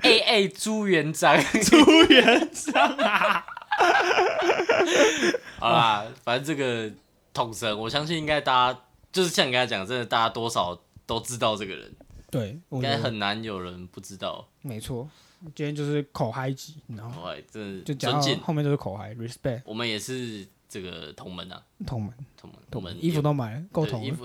[0.02, 1.34] A A 朱元璋。
[1.64, 3.44] 朱元璋啊，
[5.58, 6.92] 好啦，反正这个
[7.32, 8.80] 统神，我相信应该大家
[9.12, 11.92] 就是像你刚才讲，真的大家多少都知道这个人，
[12.30, 14.46] 对，我应该很难有人不知道。
[14.62, 15.08] 没错，
[15.54, 19.62] 今天就是口嗨集，然后哇，真就讲后面就是口嗨，respect。
[19.64, 24.16] 我们也是这个同门啊，同门，同门，同门衣服都买了，够同了。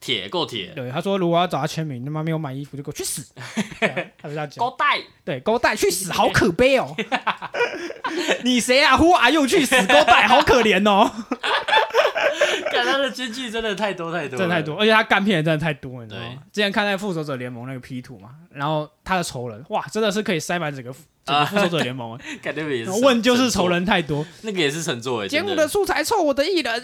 [0.00, 3.26] 铁够铁，对，他说如果要找他签名，他妈没有买衣服就给我去死，
[4.20, 4.56] 他就这样讲。
[4.58, 5.00] 勾带。
[5.24, 6.94] 对，勾带去死，好可悲哦！
[8.44, 8.96] 你谁啊？
[8.96, 11.10] 呼啊，又去死，勾带，好可怜哦！
[12.72, 14.62] 看他的经济真的太多太多，真的太。
[14.62, 16.42] 多，而且他干片也真的太多，你知道对吗？
[16.52, 22.20] 之前看那个复仇者联盟那个 P 图嘛，然后他的仇人，哇，真的是可以塞满整个整个复仇者联盟啊！
[22.42, 26.82] 感觉也是问就是仇，人太多，那个也是神作哎，节目的素材凑我的艺人，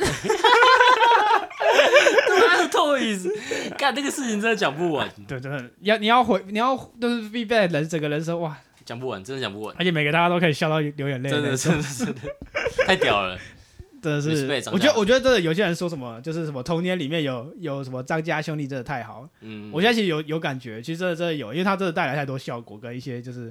[2.49, 3.31] 他的 Toys，
[3.77, 12.21] 干那个事情真的讲不完，对，真的要你要回你要就是 feedback 人整个人生哇，讲不完，真的讲不完，而且每个大家都可以笑到流眼泪，真的真的真的。
[12.87, 13.39] 太屌了。
[14.05, 23.51] 真的是我觉得我觉得真的有些人说什么就是什么童年里面有有什么张家兄弟真的太好，嗯，我现在其实有有感觉，其实真的真的有，因为他真的带来太多效果跟一些就是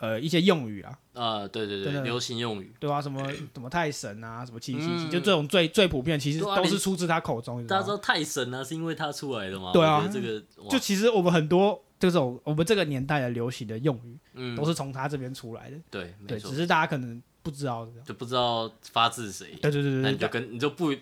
[0.00, 3.22] 呃一些用语啊，呃，对对对，流行用语，对吧、什么
[3.54, 5.10] 什么太神啊，什么七七七，嗯。
[5.10, 7.64] 就这种最最普遍，其实都是出自他口中？
[7.66, 9.70] 大家知道太神啊，是因为他出来的吗？
[9.72, 10.08] 对啊。
[10.12, 14.56] 这个就其实我们很多这种我们这个年代的流行的用语，嗯。
[14.56, 16.50] 都是从他这边出来的，对，没对，错。
[16.50, 17.86] 只，是大家可能不知道。
[18.04, 20.28] 就不知道发自谁，对对对那你就对。
[20.28, 20.94] 对跟你就不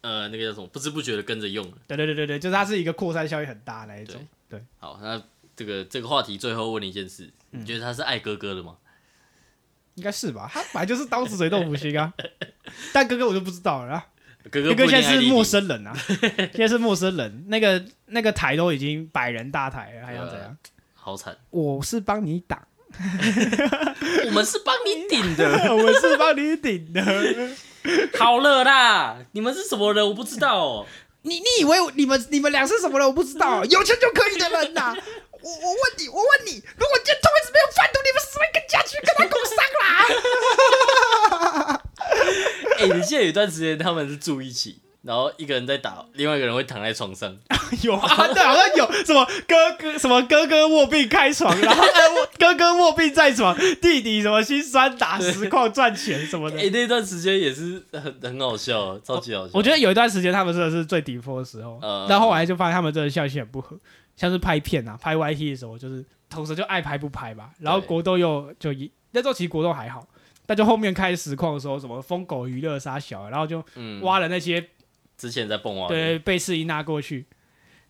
[0.00, 1.78] 呃那个叫什么，不知不觉的跟着用了。
[1.86, 4.20] 对对对对对，就是它是一个扩散效应很大的那一种。
[4.48, 5.22] 对，好，那
[5.56, 8.76] 这个这个话题最后问你一件事，嗯你觉得他是爱哥哥的吗？
[9.94, 10.50] 应该是吧？
[10.52, 12.12] 他本来就是刀子嘴豆腐心啊，
[12.92, 14.06] 但哥哥我就不知道了啦。
[14.50, 15.96] 哥哥哥现在是陌，生人啊，
[16.28, 20.56] 现在是陌生人，那个那个台都已经百人大台了，还要怎样？
[20.94, 22.66] 好惨，我是帮你挡，
[24.26, 27.02] 我们是帮你顶的， 我是帮你顶的。
[28.18, 30.86] 好了啦，你们是什么人我不知道哦。
[31.22, 33.08] 你你以为你们你们俩是什么人？
[33.08, 34.94] 我不知道，有钱就可以的人呐、
[35.44, 39.84] 我我问你，我问你，如果今天同一直没有贩毒，你们死会跟家去跟他工商啦？
[42.80, 47.36] 哎、你记得有一段时间他们是住一起，然后一个人在打，另外一个人会躺在床上。
[47.82, 56.70] 有啊，对，好像有什么哥哥什么哥哥卧病开床，然后呃哥哥卧病在床，弟弟什么心酸打实况赚钱什么的哎、。
[56.70, 59.50] 那段时间也是很很好笑，超级好笑。
[59.54, 63.76] 我觉得有一段时间他们真的是最顶峰的时候，呃但后来就发现他们真的笑起很不合，
[64.16, 67.52] 像是拍片啊、拍 YT 的时候，就是同时就爱拍不拍吧。
[67.58, 70.06] 然后国斗又就一那时候其实国斗还好，
[70.46, 74.68] 但就后面开实况的时候，什么疯狗娱乐杀小，然后就嗯，挖了那些
[75.16, 77.26] 之前在蹦蛙，对贝斯音拿过去，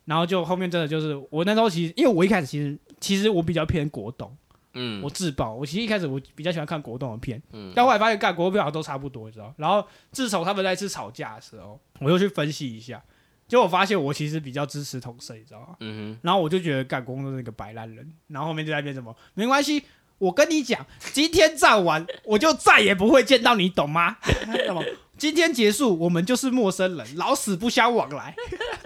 [0.05, 4.35] 然后就后面真的就是我那时候其实因为我一开始其实其实我比较偏国栋，
[4.73, 7.71] 嗯，我自爆，我其实一开始我比较喜欢看国栋的片，嗯。
[7.75, 9.53] 但后来发现干国栋好像都差不多，你知道？
[9.57, 13.03] 然后自从他们那一次吵架的时候，我又去分析一下，
[13.47, 15.75] 结果我发现我其实比较支持统神，你知道吗？
[15.79, 19.83] 嗯然后我就觉得干工作是个白烂人，然后后面就在那边什么没关系。
[20.17, 24.15] 我跟你讲，今天战完，我就再也不会见到你，懂吗？
[24.65, 24.81] 那么
[25.17, 28.33] 今天结束，我们就是陌生人，老死不相往来。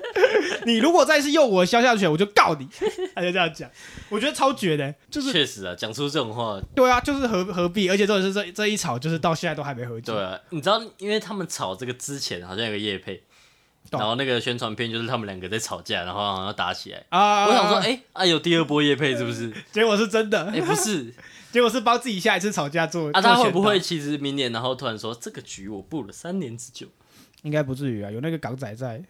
[0.66, 2.68] 你如果再是用我的肖像权，我就告你。
[3.14, 3.70] 他就这样讲，
[4.10, 7.88] 我觉得超绝的、就哼，是确实啊，讲出这种话，对啊，就是何何必？
[7.90, 10.12] 而且重点是这这一吵，就是到现在都还没和解。
[10.12, 13.24] 对啊，你知道，因为他们吵这个之前好像有个叶配，懂
[13.92, 17.04] 然后那个宣传片就是他们两个在吵架，然后好像打起来。
[17.10, 19.52] 啊，我想说，哎、啊有第二波叶配是不是？
[19.72, 21.14] 结果是真的，哎、不是，
[21.52, 23.10] 结果是帮自己下一次吵架做。
[23.12, 23.80] 啊，他会不会？
[23.80, 26.88] 其实明年然后突然说这个局我布了三年之久？
[27.42, 29.02] 应该不至于啊，有那个港仔在。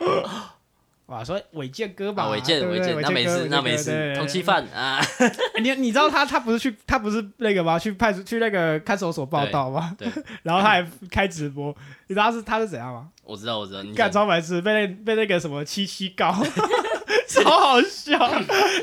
[1.06, 7.78] 哇，说伟健哥吧，啊，违建对不对违建，那没事，那没事，通缉犯啊，欸 你你知道他他不是去他不是那个吗？
[7.78, 9.94] 去派出去那个看守所报道吗？
[9.98, 10.08] 对，
[10.42, 11.74] 然后他还开直播，
[12.06, 13.08] 你知道他是他是怎样吗？
[13.22, 16.32] 我知道，我知道，你干讲超白痴，被那被那个什么七七告，
[17.28, 18.18] 超好笑。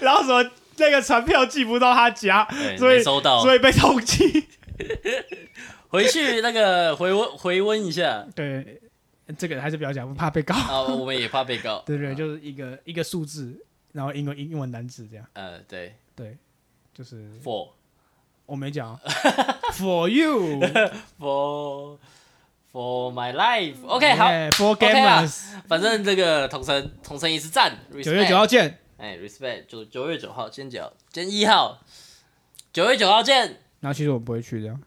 [0.02, 4.44] 然后什么那个传票寄不到他家，对，所以没收到，所以被通缉。
[5.90, 8.80] 回去那个回温回温一下对，
[9.38, 10.56] 这个还是不要讲，不怕被告。
[10.56, 12.13] 啊，我们也怕被告， 对对，啊。
[12.13, 15.96] 就是一个一个数字，然后英文英文单字这样，呃，对。
[16.15, 16.38] 对，
[16.94, 17.70] 就是，for。
[18.46, 19.00] 我没讲啊
[19.72, 20.60] ，for you。
[21.17, 21.98] for
[22.72, 28.80] for my life，OK，好，，for gamers，反正这个同城同城一次战，九月九号，见。
[28.98, 31.82] 哎，respect，九九月九号，今天九，今天一号，
[32.74, 34.82] 九月九号见，然后其实我不会去这样。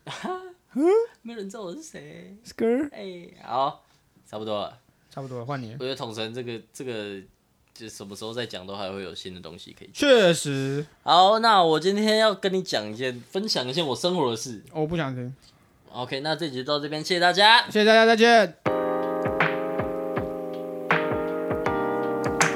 [1.22, 3.83] 没有人知道我是谁，Skr，哎，好，
[4.30, 4.78] 差不多了。
[5.10, 5.84] 差不多了，换你我。
[5.84, 7.20] 觉得统神这个这个，
[7.72, 10.10] 就什么时候再讲都还会有新的东西可以讲。
[10.10, 14.60] 确实，好，那我今天要跟你讲一件，分享一件我生活的事。
[14.72, 15.32] 我不想听。
[15.92, 17.64] OK，那这集就到这边，谢谢大家。
[17.66, 18.56] 谢谢大家，再见。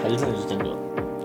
[0.02, 0.64] 还是真的是真的。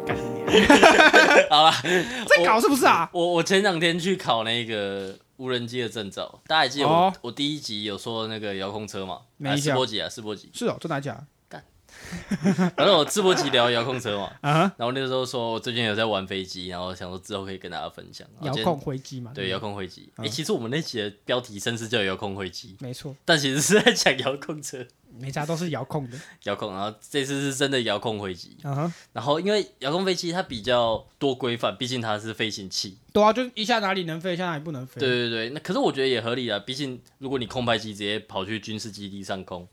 [0.05, 0.51] 干你
[1.49, 1.71] 好了，
[2.27, 3.09] 在搞是不是啊？
[3.11, 9.15] 我我前两天去考那个无人机的证照，大家还记得我、哦我第一集有说那个遥控车嘛？
[9.15, 10.49] 啊，没印象试播集啊，试播集。
[10.53, 11.25] 是哦，真的假的？
[12.75, 18.27] 反正我自播集聊遥控车嘛， 然后那个时候说我最近有在玩飞机，然后想说之后可以跟大家分享。
[18.41, 19.31] 遥控飞机嘛。
[19.33, 24.85] 对遥控飞机，哎、嗯其实我们那期的标题甚至叫遥控飞机，没错，但其实是在讲遥控车。
[25.15, 26.17] 每家都是遥控的。
[26.45, 28.57] 遥控，然后这次是真的遥控飞机。
[29.11, 32.97] 然后因为遥控飞机它比较多规范，毕竟它是飞行器。
[33.11, 34.99] 对啊，就一下哪里能飞，一下哪里不能飞。
[34.99, 39.67] 对对对，那可是我觉得也合理啊，毕竟如果你空拍机直接跑去军事基地上空，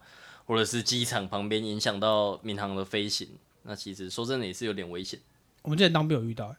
[0.51, 3.29] 或者是机场旁边影响到民航的飞行，
[3.63, 5.17] 那其实说真的也是有点危险。
[5.63, 6.57] 我们之前当兵有遇到，欸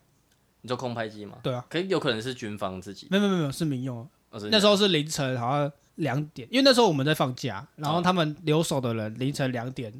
[0.61, 1.39] 你说空拍机吗？
[1.43, 3.07] 对啊，可以有可能是军方自己。
[3.11, 4.07] 没有没有没有是民用啊。
[4.49, 9.93] 那时候是凌晨好像两点，因为那时候我们在放假，然后哦他们留守的人凌晨两点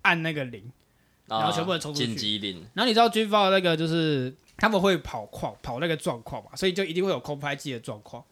[0.00, 0.72] 按那个铃，
[1.28, 8.24] 啊然后全部人冲出去紧急铃，然后你知道军方的那个就是他们会跑况跑那个状况嘛，所以就一定会有空拍机的状况。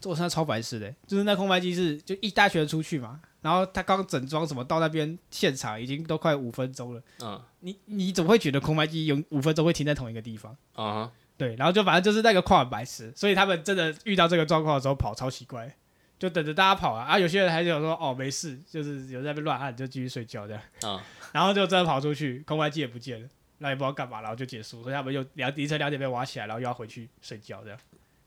[0.00, 7.40] 这我现在超白痴的，就是那空拍机是就一大群人出去嘛，然后他刚整装什么到那边现场已经都快五分钟了，嗯。
[7.62, 10.56] 你你怎么会觉得空白机有五分钟会停在同一个地方？
[10.76, 15.70] 嗯哼，对，然后就反正就是那个跨很白痴，所以他们真的遇到这个状况的时候跑超奇怪，
[16.18, 20.98] 就等着大家跑啊，啊有些人还是有说哦没事，就是有在那边乱按就继续睡觉这样，嗯
[21.32, 27.78] 然后就真的跑出去，空白机也不见了，那也不知道干嘛，然后就结束，所以他们又两凌晨两点被挖起来，然后又要回去睡觉这样，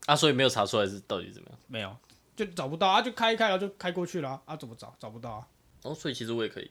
[0.06, 1.58] 啊，所以没有查出来是到底怎么样。
[1.66, 1.96] 没有
[2.36, 5.46] 就找不到啊，就开一开然后就开过去了啊，啊怎么找找不到啊？
[5.82, 6.70] 哦，所以其实我也可以。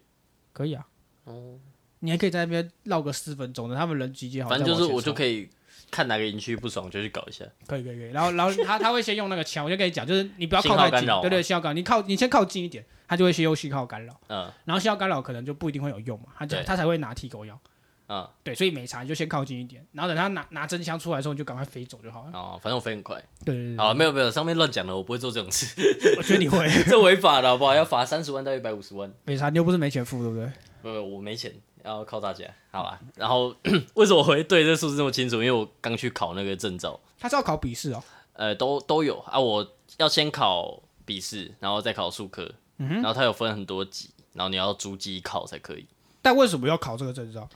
[0.51, 0.85] 可以啊，
[1.25, 1.57] 哦，
[1.99, 5.13] 你还可以在那边绕个四分钟的，他们人集结好，反正就是我就。
[5.13, 5.49] 可以
[5.89, 7.45] 看哪个营区不爽就去搞一下。
[7.67, 17.59] 可以可以可以，然后然后 他他会先用那个枪，我就跟你讲，就是你不要靠太近，信号干扰啊对对，信号干扰，你靠你先靠近一点，他就会先用信号干扰，嗯然后信号干扰可能就不一定会有用嘛，他就对他才会拿提狗药。
[18.09, 22.31] 嗯，对，所以没差，你就先靠近一点，然后等他拿拿真枪出来的时候，你就赶快飞走就好了。
[22.33, 23.15] 哦，反正我飞很快。
[23.45, 25.73] 对对对好，没有没有，上面乱讲的，我不会做这种事，
[26.17, 27.73] 我觉得你会 这违法的好不好？
[27.73, 29.11] 要罚三十万到一百五十万。
[29.25, 30.45] 没差，你又不是没钱付，对不对？
[30.81, 32.45] 不不，我没钱，要靠大家。
[32.71, 33.55] 好吧，然后
[33.95, 35.37] 为什么我会对这数字这么清楚？
[35.37, 38.03] 因为我刚去考那个证照，他是要考笔试哦。
[38.33, 39.39] 呃，都都有啊。
[39.39, 39.65] 我
[39.97, 45.85] 要先考笔试，然后再考数科，嗯哼，然后他有分很多级，然后你要逐级考才可以。
[46.21, 47.47] 但为什么要考这个证照？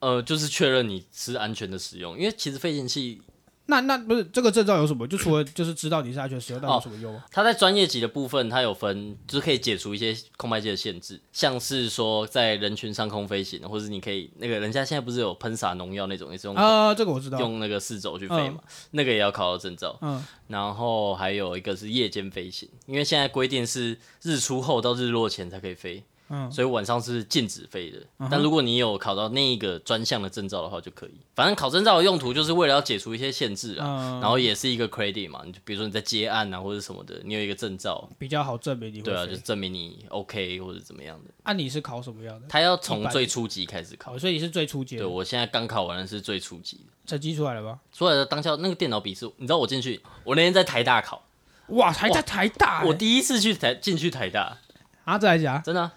[0.00, 3.20] 呃，就是确认你是安全的使用，因为其实飞行器
[3.66, 5.06] 那那不是这个证照有什么？
[5.06, 7.24] 就除了就是知道你是安全使用，那哦有什么用啊？
[7.30, 17.38] 它在专业级的部分，它有分，就是可以解除一些空白机的限制，像是说在人群上空飞行，或者是你可以那个人家现在不是有喷洒农药那种，也是用、啊，这个我知道。
[17.38, 18.58] 用那个四轴去飞嘛，
[18.90, 19.96] 那个也要考到证照。
[20.02, 27.98] 嗯，然后还有一个是夜间飞行，因为现在规定是日出后到日落前才可以飞，嗯所以晚上是禁止飞的。
[28.18, 31.12] 嗯但如果你有考到那一个专项的证照的话，就可以。
[31.34, 41.30] 反正考证照的用途就是为了要解除一些限制啊，嗯，然后也是一个 credit 嘛，你就比如说你在接案啊或者什么的，你有一个证照，比较好证明你对啊，就是证明你 OK 或者怎么样的。
[41.42, 42.46] 啊，你是考什么样的？
[42.48, 46.84] 他要从最初级开始考考，，所以你是最初级的，对我现在刚考完的是最初级的。
[47.06, 47.76] 成绩出来了吧？
[47.92, 51.24] 出来的当下那个电脑笔试，你知道我进去，我那天在台大考，
[51.68, 54.58] 哇，还在台大欸，我第一次去台进去台大，
[55.04, 55.92] 啊，再来讲，真的啊，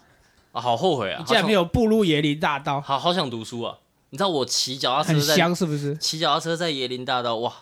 [0.54, 1.18] 啊好后悔啊！
[1.18, 3.76] 你竟然没有，步入椰林大道，好好想读书啊！
[4.10, 5.96] 你知道我骑脚踏车在香是不是？
[5.98, 7.52] 骑脚踏车在椰林大道，哇，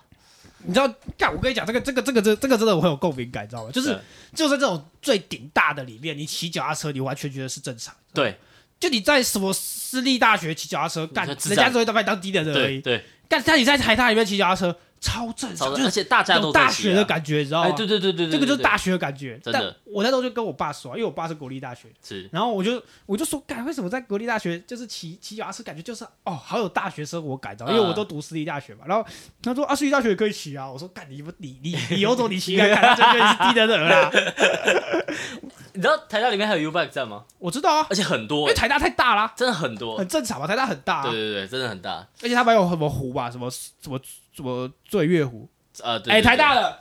[0.64, 3.70] 你知道，干，我跟你讲，这个这个这个这这个真的我很有共鸣感，你知道吗？
[3.72, 3.98] 就是
[4.34, 7.94] 就在这种最顶大的里面，你骑脚踏车，你完全觉得是正常。
[8.12, 8.36] 对
[8.78, 12.80] 就你在什么私立大学骑脚踏车，干，人家只会把你当低能人而已。
[12.82, 17.68] 对对，干，但你在台大里面骑脚踏车，超正常，超就是而且大家有都大学的感觉，你知道吗？
[17.68, 19.38] 哎，对对对对对，这个就是大学的感觉。
[19.42, 27.76] 但我那时候就跟我爸说，因为我爸是国立大学，是然后我就我就说，干，为什么在国立大学就是骑骑脚踏车，感觉就是哦，好有大学生活感，知道吗？
[27.76, 28.84] 因为我都读私立大学嘛。
[28.86, 29.04] 然后
[29.42, 30.70] 他说啊，私立大学也可以骑啊。
[30.70, 34.10] 我说干，你不你你你有种你骑看看，他就觉得你是低等人啦。
[35.74, 37.24] 你知道台大里面还有 U Bike 站吗？
[37.38, 42.06] 我知道啊，而且很多因，为台大太大啦，真的很多很，正常嘛，台大很大、啊，对对对，真的很大。
[42.22, 43.98] 而且他们有什么湖吧，什么什么
[44.32, 45.48] 什么醉月湖，
[45.82, 46.80] 呃，对，哎、对台大的。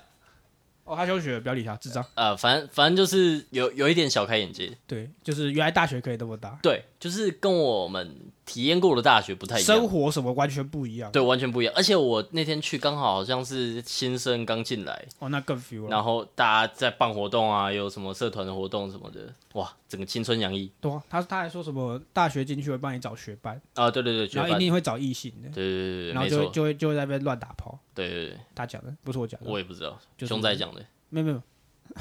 [0.83, 2.03] 哦，他休学了，不要理他，智障。
[2.15, 9.65] 呃，反正反正就是有有一点小开眼界，对，就是原来大学可以这么大，对，就是跟我们体验过的大学不太一样。
[9.65, 11.11] 生，活什么完全不一样。
[11.11, 11.73] 对，完全不一样。
[11.75, 15.89] 而且我那天去刚好好像是新生刚进来，哦，那更 feel 了。
[15.89, 20.71] 然后大家在办活动啊，有什么社团的活动什么的，哇，整个青春洋溢。
[20.79, 23.89] 对啊，他他还说什么大学进去会帮你找学伴，啊！
[23.89, 27.79] 对对对，学然后一定会找异性的，对对对，然后就会，就会就会在那边乱打炮。
[27.95, 31.41] 对对对，他讲的不是我讲的，我也不知道，就是熊仔讲的，没有没有，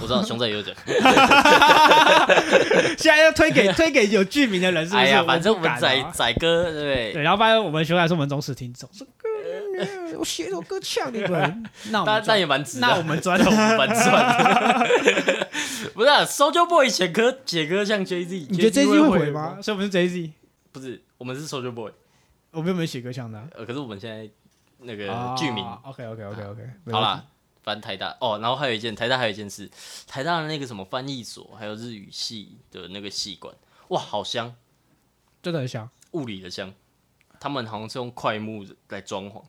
[0.00, 0.74] 我知道熊仔也有讲。
[2.96, 5.04] 现在要推给 推给有剧名的人，是不是？
[5.04, 7.12] 哎呀，反正我们仔啊仔哥，对不对？
[7.14, 9.28] 对，然后发现我们熊仔是我们忠实听众，说哥，
[10.18, 13.44] 我写一首歌呛你们， 那我但但们赚也蛮值，那我们赚了。
[13.44, 15.48] 我们蛮赚的。
[15.94, 19.58] 不是啊，Soldier Boy 写歌写歌像 Jay Z，你觉得 Jay Z 会会回吗？？
[19.62, 20.30] 所以我们是 Jay Z，
[20.72, 21.90] 不是，我们是 Soldier Boy，
[22.52, 23.42] 我们有没有写歌像他？
[23.56, 24.28] 呃，可是我们现在
[24.78, 27.24] 那个剧名，OK OK OK OK，好啦，
[27.62, 29.70] 反正台大哦，然后还有一件台大还有一件事，
[30.06, 33.54] 台大的那个什么翻译所，还有日语系的那个系馆，
[33.88, 34.54] 哇，好香，
[35.42, 35.88] 真的很香。
[36.12, 36.72] 物理的香。
[37.38, 39.42] 他们好像是用块木来装潢，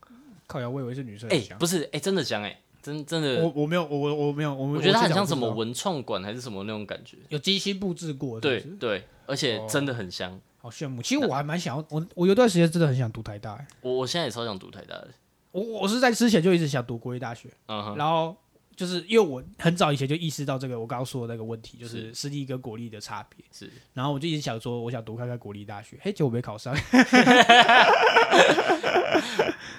[0.47, 1.39] 靠呀，我以为是女生哎。
[1.59, 10.39] 不是，哎、真的香哎、真真的，我我没有，我我我没有，我我觉得它很像什么文创馆还是什么那种感觉，有精心布置过，对是是对，而且哦真的很香。
[10.61, 11.01] 好羡慕。
[11.01, 15.09] 其实我还蛮想要，我我有段时间真的很想读台大、欸，我我现在也超想读台大的，
[15.51, 18.35] 我我是在之前就一直想读国立大学，嗯哼，然后
[18.75, 26.73] 就是因为我很早以前就意识到这个我刚刚说的那个问题，就是是私立跟国立的差别，是然后我就一直想说，我想读看看国立大学，嘿，结果没考上，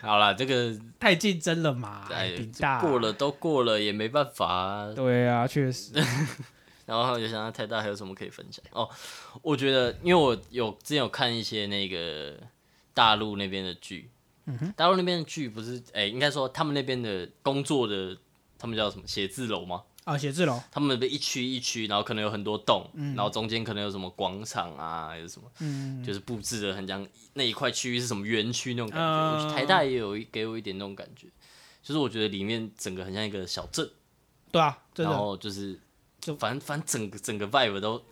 [0.02, 4.92] 好啦，这个 太竞争了嘛，哎顶大过，了都过了，也没办法、啊。
[4.94, 5.92] 对啊，确实，
[6.86, 8.88] 然后就想到台大还有什么可以分享哦？
[9.40, 12.34] 我觉得，因为我有之前有看一些那个
[12.92, 14.10] 大陆那边的剧，
[14.46, 18.16] 嗯大陆那边的剧不是，哎、应该说他们那边的工作的，
[18.58, 19.82] 他们叫什么写字楼吗？
[20.04, 29.54] 啊，写字楼，他们的一区一区，然后可能有很多栋，然后中间可能有什么广场啊，还是什么，嗯，就是布置的很像那一块区域是什么园区那种感觉。
[29.54, 31.28] 台大也有一给我一点那种感觉，
[31.84, 33.88] 就是我觉得里面整个很像一个小镇，
[34.50, 35.78] 对啊，然后就是
[36.20, 38.02] 就反正反正整个整个 vibe 都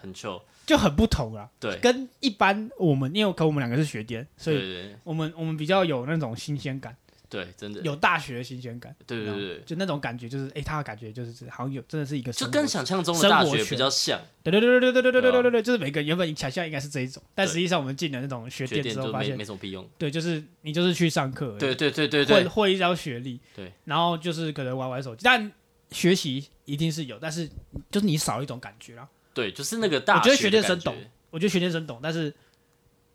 [0.00, 0.40] 很 chill，
[0.70, 6.96] 就很不同啊，对，跟一般我们，因为可我们两个是学电，所以我们我们比较有那种新鲜感。
[7.28, 8.94] 对，真的，有大学的新鲜感。
[9.04, 19.84] 对对对对，就那种感觉，就是哎、他的感觉就是好像有真的是一个就跟想象中的大学比较像，对对对对对对对对对对就是每个原本想象应该是这一种，但对实际上我们进了那种学学店之后，发现没没什么屁用。
[19.98, 25.50] 对，就是你就是去上课对对对对对，混混一张学历，对，然后就是可能玩玩手机，但
[25.90, 27.48] 学习一定是有，但是
[27.90, 29.08] 就是你少一种感觉啦。
[29.32, 32.34] 对，就是那个大我觉得学的感觉学店生懂，我觉得学电生懂，但是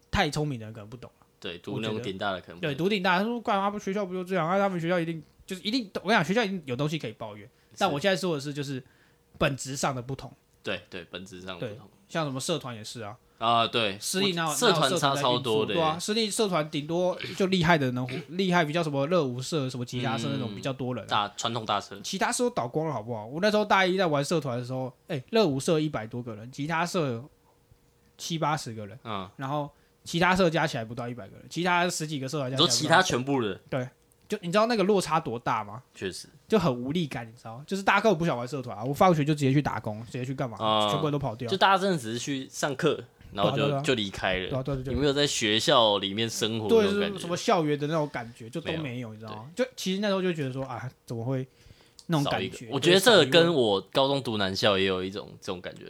[0.10, 1.12] 太聪明的人可能不懂。
[1.40, 4.48] 对，读那种顶大的可能不对，读顶大，他说干嘛不学校不就这样？
[4.48, 7.48] 啊，他们学校一定就是一定，我跟你讲，学校一定有东西可以抱怨。
[7.78, 8.82] 但我现在说的是，就是
[9.38, 13.68] 本质上的不同，对对，本质上的不同像什么社团也是啊，啊。
[13.68, 23.26] 对，私立那我社团差超多的对啊，耶，私立社团顶多就厉害的能 厉害，比较什么热舞社、什么吉他社那种嗯比较多人啊、大传统大社其他社都倒光了，好不好？
[23.26, 27.24] 我那时候大一在玩社团的时候，哎、热舞社一百多个人，吉他社
[28.18, 29.70] 七八十个人，嗯，然后
[30.04, 33.60] 其他社加起来不到一百个人，其他十几个社团加起来你说其他全部的，
[34.28, 35.84] 就你知道那个落差多大吗？
[35.94, 37.64] 确实就很无力感，你知道？
[37.68, 41.56] 就是大家根本不想玩社团啊，我放学就直接去打工，直接去干嘛，啊全部人都跑掉就。
[41.56, 43.04] 大家真的只是去上课，
[43.36, 46.88] 然后就就离开了，对啊，对对对，有没有在学校里面生活对，
[47.20, 49.46] 什么校园的那种感觉就都没有你知道吗？
[49.56, 51.46] 就其实那时候就觉得说啊，怎么会
[52.08, 52.68] 那种感觉？
[52.72, 55.84] 我觉得这跟我高中读男校也有一种这种感觉，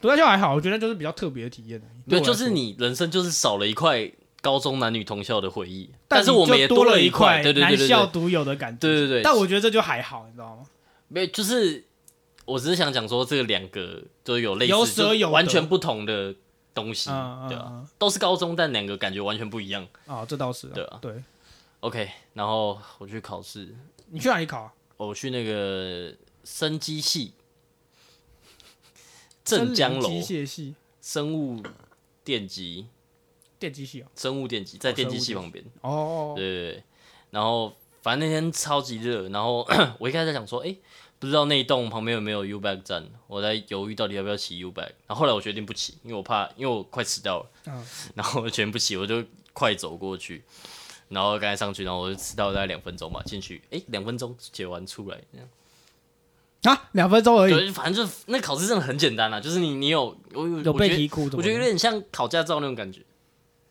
[0.00, 1.82] 读男校还好，我觉得就是比较特别的体验。
[2.08, 4.10] 对，就是你人生就是少了一块
[4.40, 8.78] 高中男女同校的回忆，但是我们也多了一块，男校独有的感觉。
[8.78, 10.66] 对对对但我觉得这就还好，你知道吗？
[11.08, 11.84] 没就是
[12.44, 16.34] 我只是想讲说这两个都有类似，有舍就是有完全不同的
[16.76, 17.88] 东西，嗯对啊，嗯。
[17.98, 19.82] 都是高中，但两个感觉完全不一样。
[20.06, 20.98] 嗯，哦，这倒是啊对啊。
[21.02, 21.22] 对
[21.80, 23.74] ，OK，然后我去考试，
[24.10, 24.72] 你去哪里考啊？
[24.98, 26.14] 我去那个
[26.44, 27.32] 生机系，
[29.44, 31.62] 镇江楼机械系、生物
[32.24, 32.86] 电机，
[33.58, 34.06] 电机系哦。
[34.14, 35.64] 生物电机在电机系旁边。
[35.80, 36.84] 哦，对对对，
[37.30, 39.66] 然后反正那天超级热，然后
[40.00, 40.74] 我一开始在想说，哎、
[41.26, 50.44] 不知道那一栋旁边有没有 U back 站，我在犹豫到底要不要骑 U back，然后后来我决定不骑，因为我怕，因为我快迟到了，嗯然后我决定不骑，我就快走过去，
[51.08, 55.48] 然后刚才上去，然后我就迟到大概两分钟吧，进去，哎、两分钟解完出来，这样。
[56.62, 63.02] 啊，两分钟而已，对，反正就那考试真的很简单啊，就是你你有我有我觉得背题库，我觉得有点像考驾照那种感觉，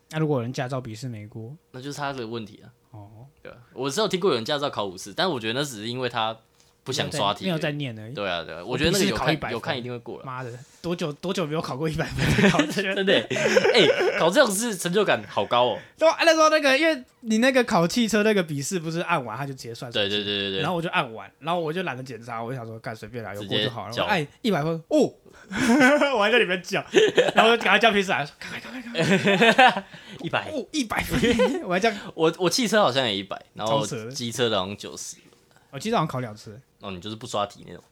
[0.09, 2.67] 那如果有人驾照笔试没过，那就是他的问题啊。
[2.91, 6.37] 哦，对啊，我是有听过有人驾照考五次，但我觉得那只是因为他
[6.85, 8.13] 不想刷题，没有在念而已。
[8.13, 10.51] 对啊，对啊，我觉得那个有笔试考100分看有看一定会过了，妈的，
[10.83, 12.69] 多久多久没有考过一百分？
[12.71, 13.27] 真的欸。
[13.73, 15.79] 哎、考这种事成就感好高哦。
[15.97, 24.03] 对啊，那时候那个，因为你那个考汽车那个笔试不是按完他就直接算对对对对对，然后我就按完，然后我就懒得检查，我就想说干随便来，有过就好了。
[24.05, 25.11] 按一百分，哦，
[26.15, 26.85] 我还在里面叫，
[27.33, 29.83] 然后我就赶快叫评审来说，赶快赶快赶快，
[30.21, 35.17] 一百，哦，一百分，我还叫，我我汽车好像也一百，然后机车的好像九十。
[35.75, 37.83] 我记得好像考两次，哦，你就是不刷题那种。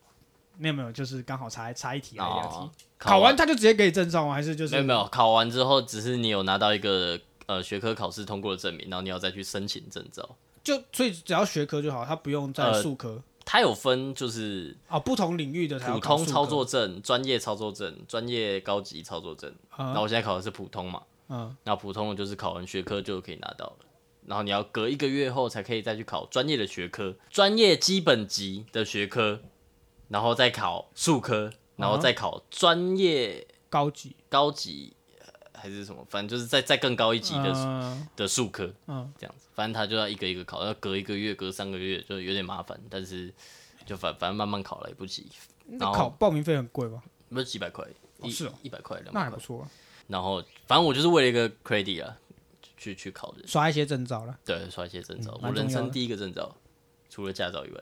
[0.57, 3.35] 没有没有，就是刚好差差一题还是两哦题，，考完。
[3.35, 4.33] 他就直接给你证照吗？
[4.33, 10.37] 还是就是没有没有，考完之后只是你有拿到一个呃学科考试通过的证明，然后你要再去申请证照。
[10.63, 13.21] 就所以只要学科就好，他不用再呃数科。
[13.45, 16.31] 它有分就是哦，不同领域的才要普考数科。
[16.31, 19.53] 通操作，证、专业操作证、专业高级操作证。
[19.75, 23.75] 然后嗯我现在考的是普通嘛，嗯，那普通的就是考完学科就可以拿到了，
[24.27, 29.41] 然后你要隔一个月后才可以再去考专业的学科，专业基本级的学科，
[30.09, 34.15] 然后再考数科，然后再考专业高级。
[34.29, 38.07] 高级、呃还是什么，反正就是再再更高一级的、嗯。
[38.15, 43.33] 的数科嗯，这样子，反正他就要一个一个考，要隔一个月、隔三个月，就有点麻烦，但是
[43.85, 45.27] 就反反正慢慢考来不及，
[45.65, 47.01] 那考报名费很贵吧？
[47.29, 47.85] 不是几百块，
[48.21, 48.53] 一哦是哦。
[48.61, 49.21] 一百块两百块。
[49.21, 49.69] 那还不，错啊，
[50.07, 52.17] 然后反正我就是为了一个 credit 啊，
[52.83, 53.47] 去去考的。
[53.47, 54.37] 刷一些证照了。
[54.43, 56.53] 对，刷一些证照，嗯我蛮重要人生第一个证照，
[57.09, 57.81] 除了驾照以外，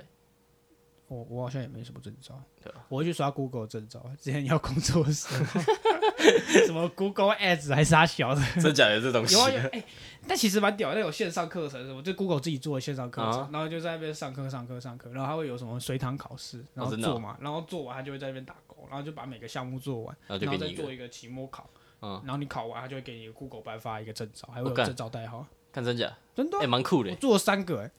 [1.08, 4.06] 我我好像也没什么证照对啊，我会去刷 Google 证照。
[4.20, 5.62] 之前要工作的时候，
[6.66, 9.84] 什么 Google Ads 还是他小的，真假的这东西有啊有哎、
[10.28, 21.70] 但其实蛮屌的，那有线上课程什么，就 Google 自己做的线上课程，啊然后就在那边上课上课上课，然后他会有什么随堂考试，然后真的哦做嘛，然后做完他就会在那边打勾，然后就把每个项目做完，然后就然后给你一个，再做一个期末考，
[22.02, 27.16] 嗯然后你考完他就会给你 Google 颁发一个证照，还会有证照代号，看真假，真的啊、哎，蛮酷的我。
[27.18, 27.92] 做了三个哎、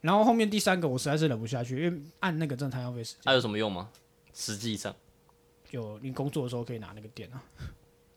[0.00, 3.22] 然后后面第三个我实在是忍不下去，因为按那个真的太浪费时间。
[3.24, 3.90] 它有什么用吗？
[4.32, 4.94] 实际上，
[5.68, 7.42] 就你工作的时候可以拿那个电啊。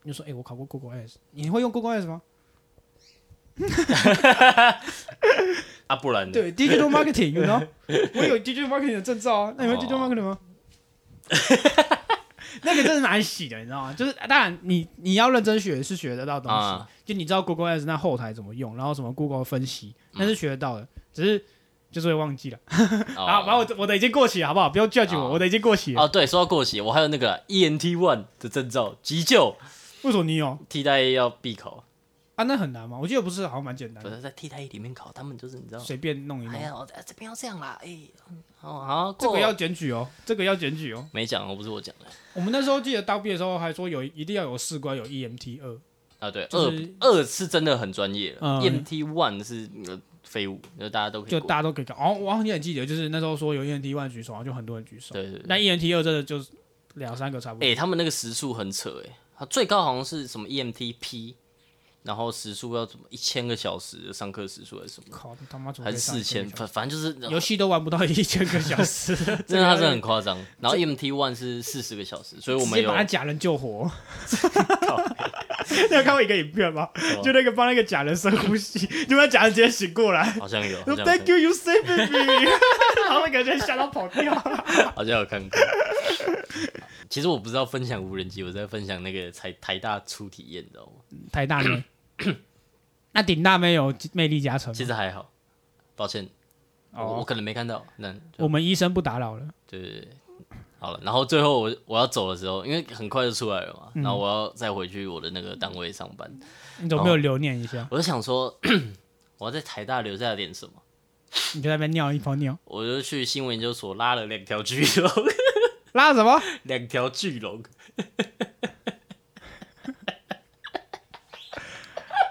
[0.04, 2.22] 你就说，哎、我考过 Google Ads，你会用 Google Ads 吗？
[5.88, 6.34] 啊，不然呢？
[6.34, 9.54] 对，Digital Marketing，you know，我有 Digital Marketing 的证照啊。
[9.58, 10.40] 那你会 Digital 哦 Marketing 吗？
[12.64, 13.94] 那个真是难洗的，你知道吗？
[13.94, 20.88] 就是当然你你要认真学是学得到东西，啊就你知道 Google Ads 那后台怎么用，然后什么 Google 分析，那是学得到的。
[21.14, 21.46] 只是
[21.92, 22.58] 就是会忘记了。
[23.16, 24.70] 哦 好，把我我的已经过期了，好不好？
[24.70, 26.02] 不要 judge 我，哦我的已经过期了。
[26.02, 29.56] 哦，对，说到过期，我还有那个 ENT One 的证照，急救
[30.02, 31.84] 为什么你有替代要必考，
[32.36, 32.44] 啊？
[32.44, 32.98] 那很难吗？
[33.00, 36.54] 我记得不是，好像蛮简单的，不是在替代役里面考，他们就是你知道，随便弄一弄。
[36.54, 38.00] 哎呀，我在这边要这样啦，哎，
[38.62, 41.08] 哦好，过这个要检举哦，这个要检举哦。
[41.12, 45.80] 没讲哦，不是我讲的我们那时候记得当兵的时候还说有一定要有士官有 EMT 二，
[46.28, 51.94] 啊，对，就是二二是真的很专业了嗯，EMT One 是呃废物，就大家都可以就过大家都可以搞。
[51.96, 55.14] 哦，我好像也很记得，就是那时候说有 EMT one 举手，然后就很多人举手。
[55.14, 56.50] 对对对，那 EMT 二真的就是
[56.96, 57.68] 两三个差不多。
[57.68, 61.36] 哎、他们那个时速很扯哎、他最高好像是什么 EMTP，
[62.04, 69.16] 然后时速要怎么一千个小时的上课时速还是什么，靠，他妈怎么还是四千，反反正就是游戏都玩不到一千个小时，
[69.48, 70.38] 真的他是很夸张。
[70.60, 73.90] 然后 EMT One 是四十个小时，所以我们有把他假人救活。
[75.90, 76.90] 你有看过一个影片吗？
[76.94, 80.24] 哦就那个帮那个假人深呼吸，就把假人直接醒过来。
[80.34, 82.50] 好像有， Thank you, you saved me。
[83.08, 84.34] 然后那个人吓到跑掉。
[84.94, 85.58] 好像有看过。
[87.10, 90.92] 其实我不知道分享无人机，我在分享那个台台大初体验，你知道吗？
[91.32, 91.84] 台大妹，
[93.14, 94.74] 那顶大妹有魅力加成吗。
[94.74, 95.32] 其实还好，
[95.96, 96.28] 抱歉，
[96.92, 97.86] 我我哦，可能没看到。
[97.98, 99.48] 那我们医生不打扰了。
[99.68, 100.08] 对对对，
[100.80, 106.32] 好了，然后最后我我要走的时候，因为很快就出来了嘛，嗯然后我要再回去我的那个单位上班，
[106.80, 107.88] 你怎么没有留念一下？
[107.92, 108.60] 我就想说，
[109.38, 110.74] 我要在台大留下点什么，
[111.54, 115.10] 你就在那边尿一泡尿，我就去新闻研究所拉了两条巨龙，
[115.94, 116.42] 拉什么？
[116.64, 117.64] 两条巨龙，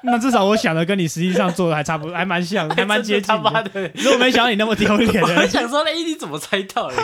[0.03, 3.69] 那至少我想的跟你实际上做的还差不多，还蛮像，还蛮接近他妈的。
[3.71, 3.89] 的。
[3.91, 5.47] 只是我没想到你那么丢脸我。
[5.47, 6.97] 想说，哎、你怎么猜到的？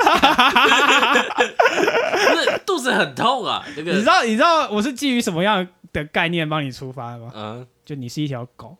[1.32, 7.32] 不是肚子很痛啊，那个，你知道你知道我是基于什么样的概念帮你出发的吗？
[7.34, 8.76] 嗯，就你是一条狗，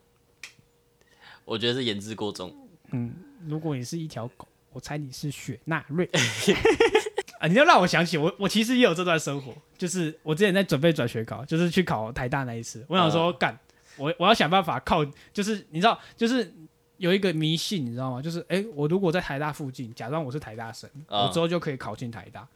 [1.45, 2.53] 我觉得是言之过重。
[2.91, 3.13] 嗯，
[3.47, 6.09] 如果你是一条狗，我猜你是雪纳瑞。
[7.39, 13.57] 啊，你要让我想起我，我其实也有这段生活，就是我之前在准备转学考，就是去考台大那一次，我想说干，
[13.99, 16.51] 我我要想办法靠，就是你知道，就是
[16.97, 18.21] 有一个迷信，你知道吗？
[18.21, 22.47] 就是哎、我如果在台大附近，假装我是台大生，啊我之后就可以考进台大，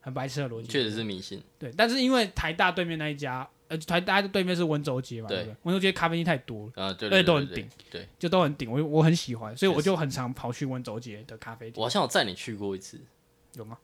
[0.00, 0.68] 很白痴的逻辑。
[0.68, 5.56] 确实是迷信，对，但是因为台大对面那一家，呃，台大对面是温州街嘛，对对不对？
[5.64, 11.86] 温州街咖啡厅太多了，啊，对都很顶对，就都很顶，我我很喜欢，所以我就很常跑去温州街的咖啡厅我。
[11.86, 13.00] 好像有载你去过一次，
[13.54, 13.78] 有吗？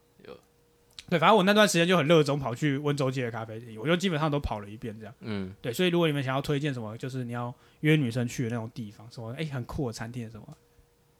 [1.04, 1.10] 有。
[1.10, 5.14] 对，反正我那段时间就很热衷跑去温州街的咖啡厅，我就基本上都跑了一遍这样。
[5.20, 10.56] 嗯，对，所以如果你们想要推荐什么，就是你要约女生去的那种地方，什么哎、很酷的餐厅什么，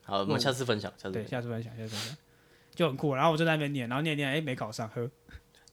[0.05, 1.41] 好，我们下次分享，下次对，分享。
[1.41, 2.17] 下次分享，下次分享，
[2.75, 3.15] 就很酷。
[3.15, 5.11] 然后我就在那边念，然后念念，哎、没考上，呵，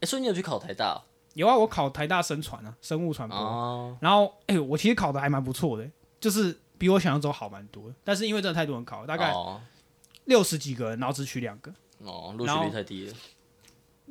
[0.02, 1.02] 哎，所以你有去考台大
[1.36, 3.38] 有啊，我考台大生传啊，生物传播。
[3.38, 3.98] 哦？
[4.02, 5.90] 然后，哎、我其实考的还蛮不错的，
[6.20, 7.96] 就是比我想象中好蛮多的。
[8.04, 9.62] 但是因为真的太多人考了，大概哦
[10.26, 11.72] 六十几个人，然后只取两个。
[12.00, 13.14] 哦，录取然后率太低了。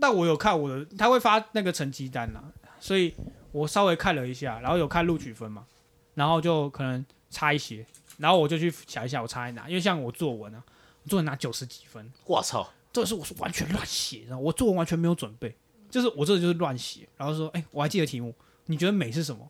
[0.01, 2.43] 但我有看我的，他会发那个成绩单啦，
[2.81, 3.15] 所以
[3.53, 5.67] 我稍微看了一下，然后有看录取分嘛，
[6.15, 7.85] 然后就可能差一些，
[8.17, 10.63] 然后我就去想一下我差在哪，因为像我作文啊，
[11.03, 12.69] 我作文拿九十几分，我操！
[12.91, 15.55] 这是我是完全乱写，然后我作文完全没有准备，
[15.91, 18.35] 就是我这个就是乱写，然后说，哎、我还记得题目，
[18.65, 19.49] 你觉得美是什么？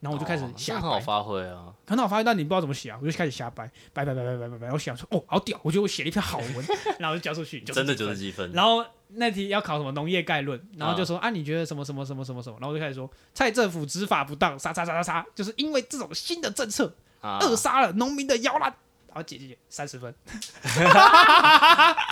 [0.00, 1.72] 然后我就开始哦瞎掰，很好发挥啊。
[1.86, 6.66] 很好发挥，但你不知道怎么写啊，我就开始瞎掰，掰掰掰掰掰掰掰，我想说，哦，好屌，我觉得我写了一篇好文，
[6.98, 11.30] 然后就交出去，真的就九十几分，然后那题要考什么农业概论，然后就说啊。
[11.30, 17.38] 你觉得什么什么什么什么什么，然后我就开始说蔡政府执法不当，啥啥啥啥啥，就是因为这种新的政策啊。
[17.40, 18.74] 扼杀了农民的摇篮。
[19.12, 20.14] 然后姐姐姐三十分，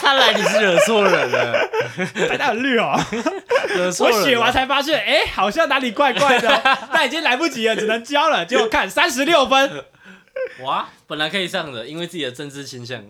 [0.00, 1.68] 看来你是惹错人了，
[2.28, 2.98] 太大绿哦！
[3.68, 4.22] 惹错人了。
[4.22, 8.44] 我写完才发现，哎，好像哪里怪怪的哦， 但已经来不及了，只能交了。
[8.44, 9.84] 结果看三十六分，
[10.64, 13.00] 哇，本来可以上的，因为自己的政治倾向。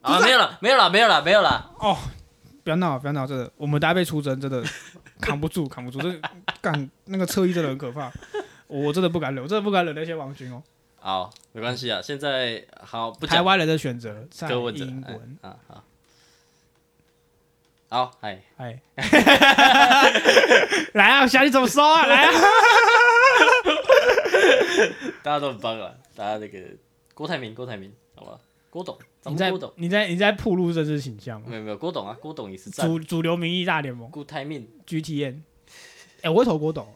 [0.00, 1.72] 啊，没有了，没有了，没有了，没有了。
[1.80, 1.98] 哦，
[2.62, 4.62] 不要闹，不要闹，真的，我们大家被出征，真的
[5.20, 6.20] 扛不住，扛不住，这个
[6.60, 8.12] 干那个侧翼真的很可怕，
[8.68, 10.62] 我真的不敢惹，我真的不敢惹那些王军哦。
[11.04, 12.00] 好，没关系啊。
[12.00, 15.84] 现在好不讲台湾人的选择，蔡柯文哲英文，哎啊好。
[17.90, 18.80] 好，嗨，哎，
[20.94, 22.06] 来啊，想你怎么说啊？
[22.06, 22.32] 来啊！
[25.22, 25.92] 大家都很棒啊！
[26.16, 26.58] 大家那个
[27.12, 28.40] 郭台铭，郭台铭，好吧？
[28.70, 31.48] 郭董，咱你在们郭董，你在你在铺路政治形象吗？
[31.50, 32.86] 没有没有，郭董啊，郭董也是赞。
[32.88, 35.42] 主主流民意大联盟郭台铭，GTN，
[36.22, 36.88] 哎、我会投郭董。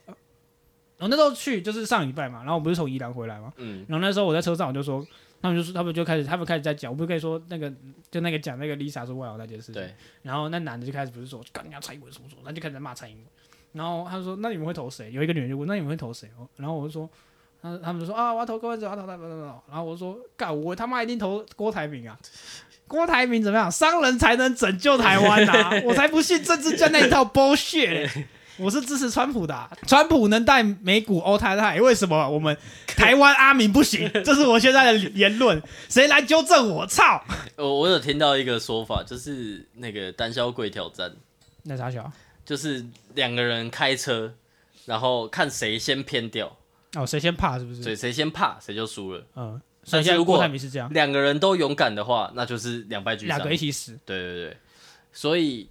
[0.99, 5.07] 我那时候去就是上礼拜嘛，然后我不是从宜兰回来嘛，嗯，然后那时候我在车上我就说，
[5.41, 7.73] 他们就说他们就开始他们开始在讲，我不是跟你说那个
[8.11, 13.25] 就那个讲那个 Lisa 是外劳那件事情，对，然后那男的就开始不是说干人家蔡英文什么什么，他就开始在骂蔡英文。
[13.73, 17.09] 然后他说：“那你们会投谁？”有一个女人就问：“那你们会投谁？”哦然后我就说
[17.61, 22.19] ：“他他们就说啊，我要投柯文哲，我要投他，不不不，然后我说干，我他妈一定投郭台铭啊！
[22.87, 23.71] 郭台铭怎么样？
[23.71, 28.27] 商人才能拯救台湾呐、 我才不信政治家那一套 bullshit 嘞、
[28.59, 32.57] 我是支持川普的啊、川普能带美股欧太太，为什么我们
[32.87, 34.11] 台湾阿明不行？
[34.25, 36.87] 这是我现在的言论，谁来纠正我？
[36.87, 37.23] 操！
[37.57, 41.13] 我我有听到一个说法，就是那个单销柜挑战，
[41.63, 42.11] 那啥小
[42.45, 42.85] 就是
[43.15, 44.33] 两个人开车，
[44.87, 46.57] 然后看谁先偏掉，
[46.95, 47.83] 哦，谁先怕是不是？
[47.85, 49.23] 对谁先怕谁就输了。
[49.37, 53.39] 嗯，所以如果郭台铭是这样，两个人都勇敢的话，那就是两败俱伤。
[53.39, 53.99] 两个一起死。
[54.05, 54.57] 对对对，
[55.13, 55.69] 所以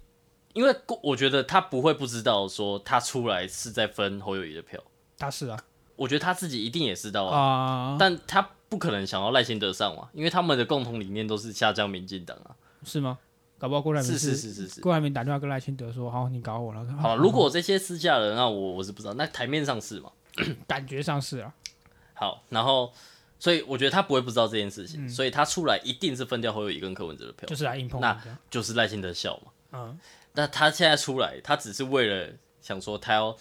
[0.58, 4.82] 因为郭我觉得他不会不知道说他出来是在分侯友谊的票，
[5.16, 5.56] 他是啊
[5.94, 12.50] 我觉得他自己一定也知道啊，啊，但他不可能想要赖清德上嘛，因为他们的共同理念都是下降民进党啊。
[12.84, 13.16] 是吗？
[13.56, 14.80] 搞不好郭台铭是是是是是。
[14.80, 20.10] 郭台铭打电话跟赖清德说：“好，你搞我了。”好，如果这些私下的，那我我是不知道，那台面上是嘛？
[20.66, 21.54] 感觉上是啊，
[22.14, 22.92] 好，然后
[23.38, 28.20] 所以我觉得他不会不知道这件事情，嗯所以他出来一定是分掉侯友谊跟柯文哲的票，就是来硬碰那。
[28.50, 29.52] 就是赖清德笑嘛。
[29.70, 29.98] 嗯，
[30.34, 33.36] 那他现在出来，他只是为了想说他要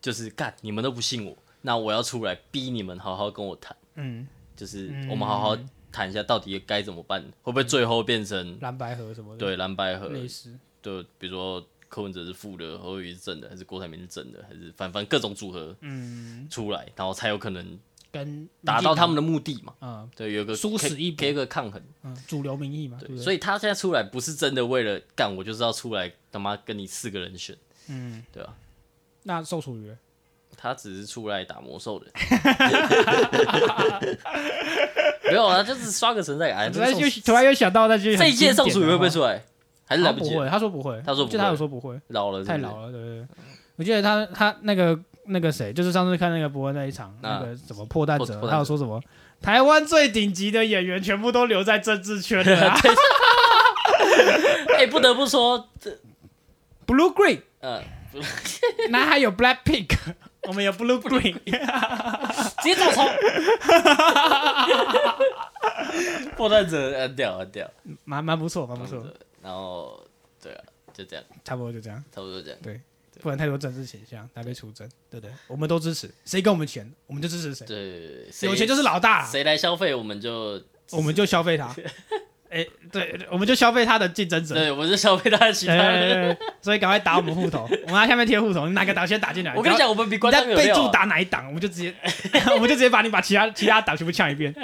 [0.00, 5.56] 就是干，你们都不信我，那我要出来逼你们好好跟我谈，嗯，就是嗯我们好好
[5.90, 10.54] 谈一下到底该怎么办，会不会最后变成蓝白河什么的，对蓝白河，类似。
[10.82, 17.78] 对，比如说柯文哲是负的，侯友谊是正的，还是郭台铭是正的，还是反反正各种组合嗯，出来，然后才有可能
[18.16, 19.74] 跟达到他们的的目的嘛。
[19.80, 21.82] 嗯对，有个殊死一搏可以有一个抗衡。
[22.02, 27.56] 嗯主流民意嘛，对所以他现在出来不是真的为了干，我就是要出来他妈跟你四个人选，
[27.88, 28.54] 嗯，对吧、
[29.24, 29.94] 那宋楚瑜
[30.56, 32.06] 他只是出来打魔兽的，
[35.24, 36.58] 没有啊，就是刷个存在感。
[36.58, 39.10] 哎突然这又突然又想到那句这一届宋楚瑜会不会？
[39.10, 39.42] 出来？
[39.84, 40.30] 还是来不及？
[40.30, 43.26] 他不会，他说不会，他说不我记得他有说不会，老了是不是太老了，对对对。
[43.76, 44.98] 我记得他他那个
[45.28, 49.00] 那个谁，就是上次看那个伯恩那一场，啊那个什么破蛋者，他有说什么？
[49.40, 52.78] 台湾最顶级的演员全部都留在政治圈了啊。
[54.78, 55.90] 哎、不得不说，这
[56.86, 57.82] ，Blue Green，呃，
[58.90, 59.96] 那还有 Black Pink，
[60.48, 63.08] 我们有 Blue Green，直接照抄。
[66.36, 67.70] 破蛋者很屌很屌，
[68.04, 69.02] 蛮蛮不错，蛮不错，
[69.42, 69.98] 然后
[70.42, 70.62] 对啊，
[70.92, 72.58] 就这样，差不多就这样，差不多这样。
[73.20, 75.34] 不然太多政治倾向，台被出征，对不对？
[75.48, 80.62] 我们都支持，谁给我们钱，我们就支持谁，对，谁有钱就是老大，谁来消费，我们就
[80.92, 81.74] 我们就消费他。
[82.48, 84.54] 哎，对，我们就消费他的竞争者。
[84.54, 86.28] 对，我们就消费他的其他对对人。
[86.28, 89.52] 对对，所以赶快打我们户头， 我们在下面贴户头，你哪个党先打进来？
[89.54, 90.88] 我跟你讲，我们比你关注。
[90.92, 91.92] 打哪一党，我们就直接，
[92.54, 94.54] 我们就直接把你把其他其他党全部呛一遍。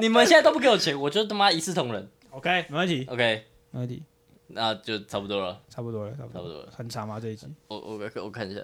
[0.00, 2.06] 你们现在都不给我钱，我就他妈一视同仁。
[2.30, 4.02] OK，没问题，OK，没问题，
[4.48, 6.68] 那就差不多了，差不多了，差不多差不多了。
[6.76, 7.20] 很长吗？
[7.20, 8.60] 这一集我我我我看一下。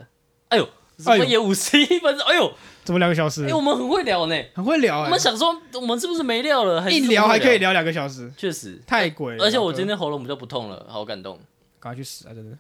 [0.48, 2.26] 哎呦，怎么也五十一分钟？
[2.26, 2.52] 哎呦，
[2.84, 3.52] 怎么两个小时哎，？
[3.52, 4.44] 我们很会聊呢。
[4.54, 6.80] 很会聊哎我们，想说，我们是不是没料了？
[6.80, 8.80] 还是一聊还可以，聊两个小时，确实。
[8.86, 9.44] 太鬼了。
[9.44, 11.38] 而且我今天喉咙比较不痛了，好感动。
[11.80, 12.32] 赶快去死啊！
[12.32, 12.56] 真的。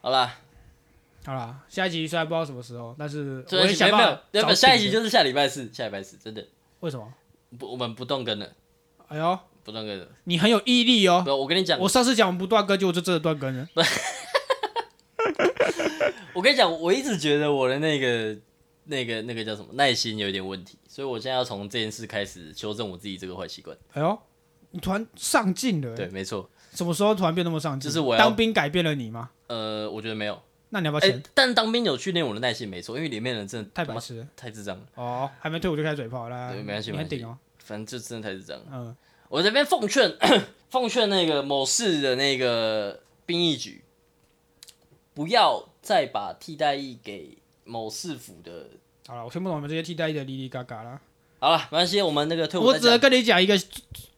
[0.00, 0.38] 好啦，
[1.24, 6.44] 好啦，下一集虽然不知道什么时候，但是我这也想没有没有办法找有，下一集就是下礼拜四，下礼拜四真的
[6.80, 7.12] 为什么？
[7.58, 8.52] 不，我们不动更了，
[9.08, 9.38] 哎呦，
[9.68, 10.08] 不断更了。
[10.24, 11.20] 你很有毅力哦。
[11.22, 13.68] 不，我跟你讲，我上次讲我们不断更，就我就真的断更了。
[16.32, 18.34] 我跟你讲，我一直觉得我的那个、
[18.84, 23.76] 那个、那个叫什么耐心有点问题，所以我现在要从这件事开始修正我自己这个坏习惯。
[23.92, 24.18] 哎呦，
[24.70, 25.94] 你突然上进了。
[25.94, 26.48] 对，，没错。
[26.72, 27.90] 什么时候突然变那么上进？
[27.90, 29.28] 就是我要当兵改变了你吗？
[29.48, 30.40] 呃，我觉得没有。
[30.70, 31.22] 那你要不要哎、签？
[31.34, 34.26] 但当兵有训练我的耐心，没错，因为里面人真的太白痴。
[34.34, 36.52] 太智障了，哦，还没退伍就开始嘴炮啦。
[36.52, 37.36] 对没关系没关系你顶哦。
[37.58, 38.64] 反正就真的太智障了。
[38.72, 38.96] 嗯，
[39.28, 40.16] 我这边奉劝
[40.70, 43.82] 奉劝那个某市的那个兵役局，
[45.14, 48.68] 不要再把替代役给某市府的。
[49.06, 51.00] 好了，我听不懂你们这些替代役的哩哩嘎嘎啦。
[51.38, 52.98] 好了，没关系，我们那个退伍我只能。
[52.98, 53.58] 跟你讲一个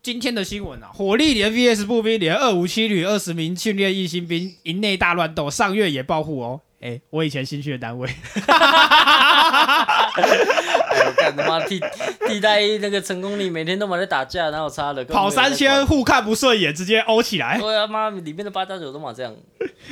[0.03, 6.61] 今天的新闻啊，火力连 VS 步兵连二五七旅二十名训练役新兵营内大乱斗，上月也报户哦。
[6.81, 8.09] 哎、我以前新训的单位，
[11.17, 11.81] 干他妈替
[12.27, 15.05] 替代役那个成功率每天都马在打架，哪有差了？
[15.05, 15.87] 跑三千管。
[15.87, 17.59] 互看不顺眼，直接殴起来。
[17.59, 19.35] 对啊，妈，里面的八加九都嘛这样。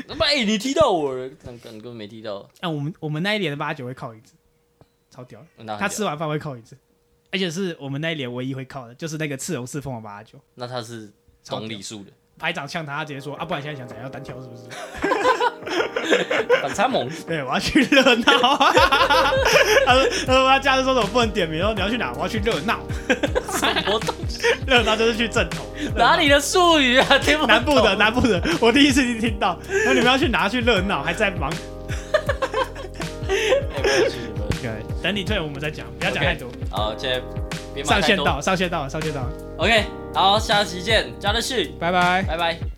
[0.09, 2.49] 他妈，哎，你踢到我了，根根本没踢到。
[2.61, 4.35] 哎、我们我们那一年的八九会靠椅子，
[5.11, 5.45] 超屌
[5.79, 6.77] 他吃完饭会靠椅子，
[7.33, 10.39] 而且是我们那一年唯一会靠的，就是那个赤龙四凤凰八九。
[10.55, 11.11] 那他是
[11.47, 14.63] 懂礼数的，排长呛他，他直接说啊，不然现在想怎样要单挑是不是？
[16.63, 17.09] 反差萌。
[17.27, 18.57] 对，我要去热闹。
[19.87, 22.13] 他说，他说他家人说什么不能点名，然后你要去哪？
[22.17, 22.81] 我要去热闹。
[23.53, 24.43] 什么东西？
[24.67, 25.65] 热闹就是去正统。
[25.97, 27.19] 哪里的术语啊？
[27.19, 29.59] 听不懂南部的，南部的，我第一次听到。
[29.85, 30.49] 那你们要去哪？
[30.49, 31.53] 去热闹，还在忙。
[33.29, 34.71] OK，
[35.03, 36.49] 等你退我们再讲，不要讲太多。
[36.71, 37.21] 好，现在
[37.75, 38.17] 别骂太多。
[38.17, 39.29] 上线到，上线到了，上线到了
[39.59, 39.85] ，OK，
[40.15, 42.23] 好，下期见，加乐旭，拜拜。
[42.23, 42.78] 拜拜。